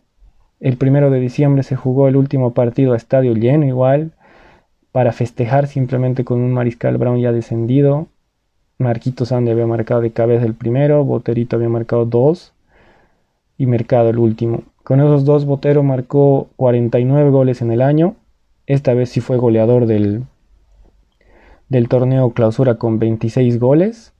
el 0.59 0.77
primero 0.77 1.09
de 1.09 1.19
diciembre 1.19 1.63
se 1.63 1.75
jugó 1.75 2.07
el 2.07 2.15
último 2.15 2.53
partido 2.53 2.93
a 2.93 2.97
estadio 2.97 3.33
lleno 3.33 3.65
igual 3.65 4.11
para 4.91 5.11
festejar 5.13 5.67
simplemente 5.67 6.23
con 6.23 6.41
un 6.41 6.51
Mariscal 6.51 6.97
Brown 6.97 7.19
ya 7.19 7.31
descendido. 7.31 8.07
Marquito 8.77 9.25
Sandy 9.25 9.51
había 9.51 9.67
marcado 9.67 10.01
de 10.01 10.11
cabeza 10.11 10.45
el 10.45 10.53
primero, 10.53 11.03
Boterito 11.05 11.55
había 11.55 11.69
marcado 11.69 12.05
dos 12.05 12.53
y 13.57 13.67
Mercado 13.67 14.09
el 14.09 14.17
último. 14.17 14.63
Con 14.83 14.99
esos 14.99 15.23
dos, 15.23 15.45
Botero 15.45 15.81
marcó 15.83 16.49
49 16.57 17.29
goles 17.29 17.61
en 17.61 17.71
el 17.71 17.81
año. 17.81 18.15
Esta 18.65 18.93
vez 18.93 19.09
sí 19.09 19.19
fue 19.19 19.37
goleador 19.37 19.85
del, 19.85 20.23
del 21.69 21.89
torneo 21.89 22.31
clausura 22.31 22.75
con 22.75 22.99
26 22.99 23.59
goles. 23.59 24.13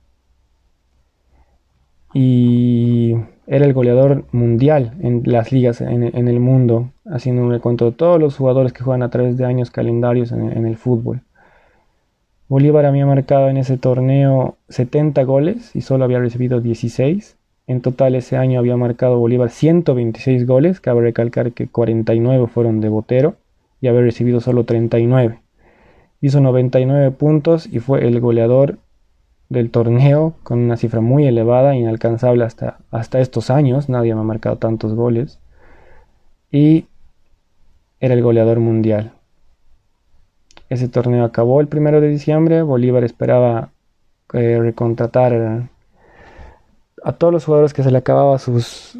Y 2.13 3.15
era 3.47 3.65
el 3.65 3.73
goleador 3.73 4.25
mundial 4.32 4.93
en 5.01 5.23
las 5.25 5.51
ligas 5.51 5.82
en, 5.82 6.03
el 6.03 6.39
mundo, 6.39 6.91
haciendo 7.06 7.41
un 7.41 7.51
recuento 7.51 7.86
de 7.86 7.91
todos 7.93 8.19
los 8.19 8.38
jugadores 8.38 8.73
que 8.73 8.84
juegan 8.84 9.01
a 9.01 9.10
través 9.10 9.38
de 9.38 9.45
años 9.45 9.71
calendarios 9.71 10.32
en, 10.32 10.65
el 10.65 10.77
fútbol. 10.77 11.21
Bolívar 12.49 12.86
había 12.86 13.06
marcado 13.06 13.49
en 13.49 13.58
ese 13.58 13.77
torneo 13.77 14.58
70 14.69 15.23
goles 15.23 15.75
y 15.75 15.82
solo 15.82 16.03
había 16.03 16.19
recibido 16.19 16.62
16. 16.62 17.38
En 17.65 17.82
total 17.82 18.13
ese 18.15 18.38
año 18.38 18.60
había 18.60 18.77
marcado 18.77 19.17
Bolívar 19.17 19.49
126 19.49 20.45
goles, 20.45 20.79
cabe 20.79 21.01
recalcar 21.01 21.53
que 21.53 21.67
49 21.67 22.47
fueron 22.47 22.79
de 22.79 22.89
Botero 22.89 23.38
y 23.83 23.89
había 23.89 23.99
recibido 23.99 24.39
solo 24.39 24.63
39. 24.63 25.41
Hizo 26.21 26.39
99 26.39 27.11
puntos 27.11 27.67
y 27.69 27.79
fue 27.79 28.07
el 28.07 28.21
goleador 28.21 28.77
del 29.49 29.71
torneo 29.71 30.35
con 30.43 30.59
una 30.59 30.77
cifra 30.77 31.01
muy 31.01 31.27
elevada, 31.27 31.75
inalcanzable 31.75 32.45
hasta, 32.45 32.77
hasta 32.91 33.19
estos 33.19 33.49
años, 33.49 33.89
nadie 33.89 34.15
me 34.15 34.21
ha 34.21 34.23
marcado 34.23 34.55
tantos 34.55 34.95
goles. 34.95 35.41
Y 36.49 36.85
era 37.99 38.13
el 38.13 38.23
goleador 38.23 38.61
mundial. 38.61 39.11
Ese 40.69 40.87
torneo 40.87 41.25
acabó 41.25 41.59
el 41.59 41.67
primero 41.67 41.99
de 41.99 42.07
diciembre, 42.07 42.61
Bolívar 42.61 43.03
esperaba 43.03 43.71
eh, 44.31 44.59
recontratar 44.61 45.67
a 47.03 47.11
todos 47.11 47.33
los 47.33 47.43
jugadores 47.43 47.73
que 47.73 47.83
se 47.83 47.91
le 47.91 47.97
acababa 47.97 48.39
sus, 48.39 48.97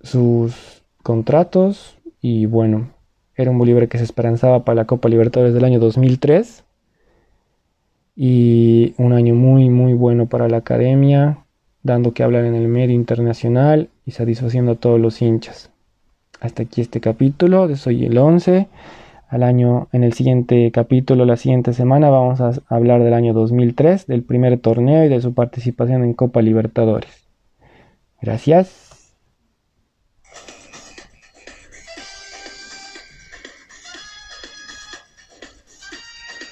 sus 0.00 0.82
contratos 1.04 1.96
y 2.20 2.46
bueno, 2.46 2.97
era 3.38 3.50
un 3.50 3.58
Bolívar 3.58 3.88
que 3.88 3.98
se 3.98 4.04
esperanzaba 4.04 4.64
para 4.64 4.76
la 4.76 4.84
Copa 4.84 5.08
Libertadores 5.08 5.54
del 5.54 5.64
año 5.64 5.78
2003 5.78 6.64
y 8.16 8.94
un 8.98 9.12
año 9.12 9.34
muy 9.34 9.70
muy 9.70 9.94
bueno 9.94 10.26
para 10.26 10.48
la 10.48 10.58
academia, 10.58 11.38
dando 11.84 12.12
que 12.12 12.24
hablar 12.24 12.44
en 12.44 12.56
el 12.56 12.66
medio 12.66 12.94
internacional 12.94 13.90
y 14.04 14.10
satisfaciendo 14.10 14.72
a 14.72 14.74
todos 14.74 15.00
los 15.00 15.22
hinchas. 15.22 15.70
Hasta 16.40 16.64
aquí 16.64 16.80
este 16.80 17.00
capítulo 17.00 17.68
de 17.68 17.76
Soy 17.76 18.04
el 18.04 18.18
11. 18.18 18.68
Al 19.28 19.42
año, 19.42 19.88
en 19.92 20.04
el 20.04 20.14
siguiente 20.14 20.70
capítulo, 20.72 21.24
la 21.24 21.36
siguiente 21.36 21.74
semana, 21.74 22.08
vamos 22.08 22.40
a 22.40 22.52
hablar 22.68 23.04
del 23.04 23.12
año 23.12 23.34
2003, 23.34 24.06
del 24.06 24.22
primer 24.22 24.58
torneo 24.58 25.04
y 25.04 25.08
de 25.08 25.20
su 25.20 25.34
participación 25.34 26.02
en 26.02 26.14
Copa 26.14 26.40
Libertadores. 26.40 27.28
Gracias. 28.20 28.87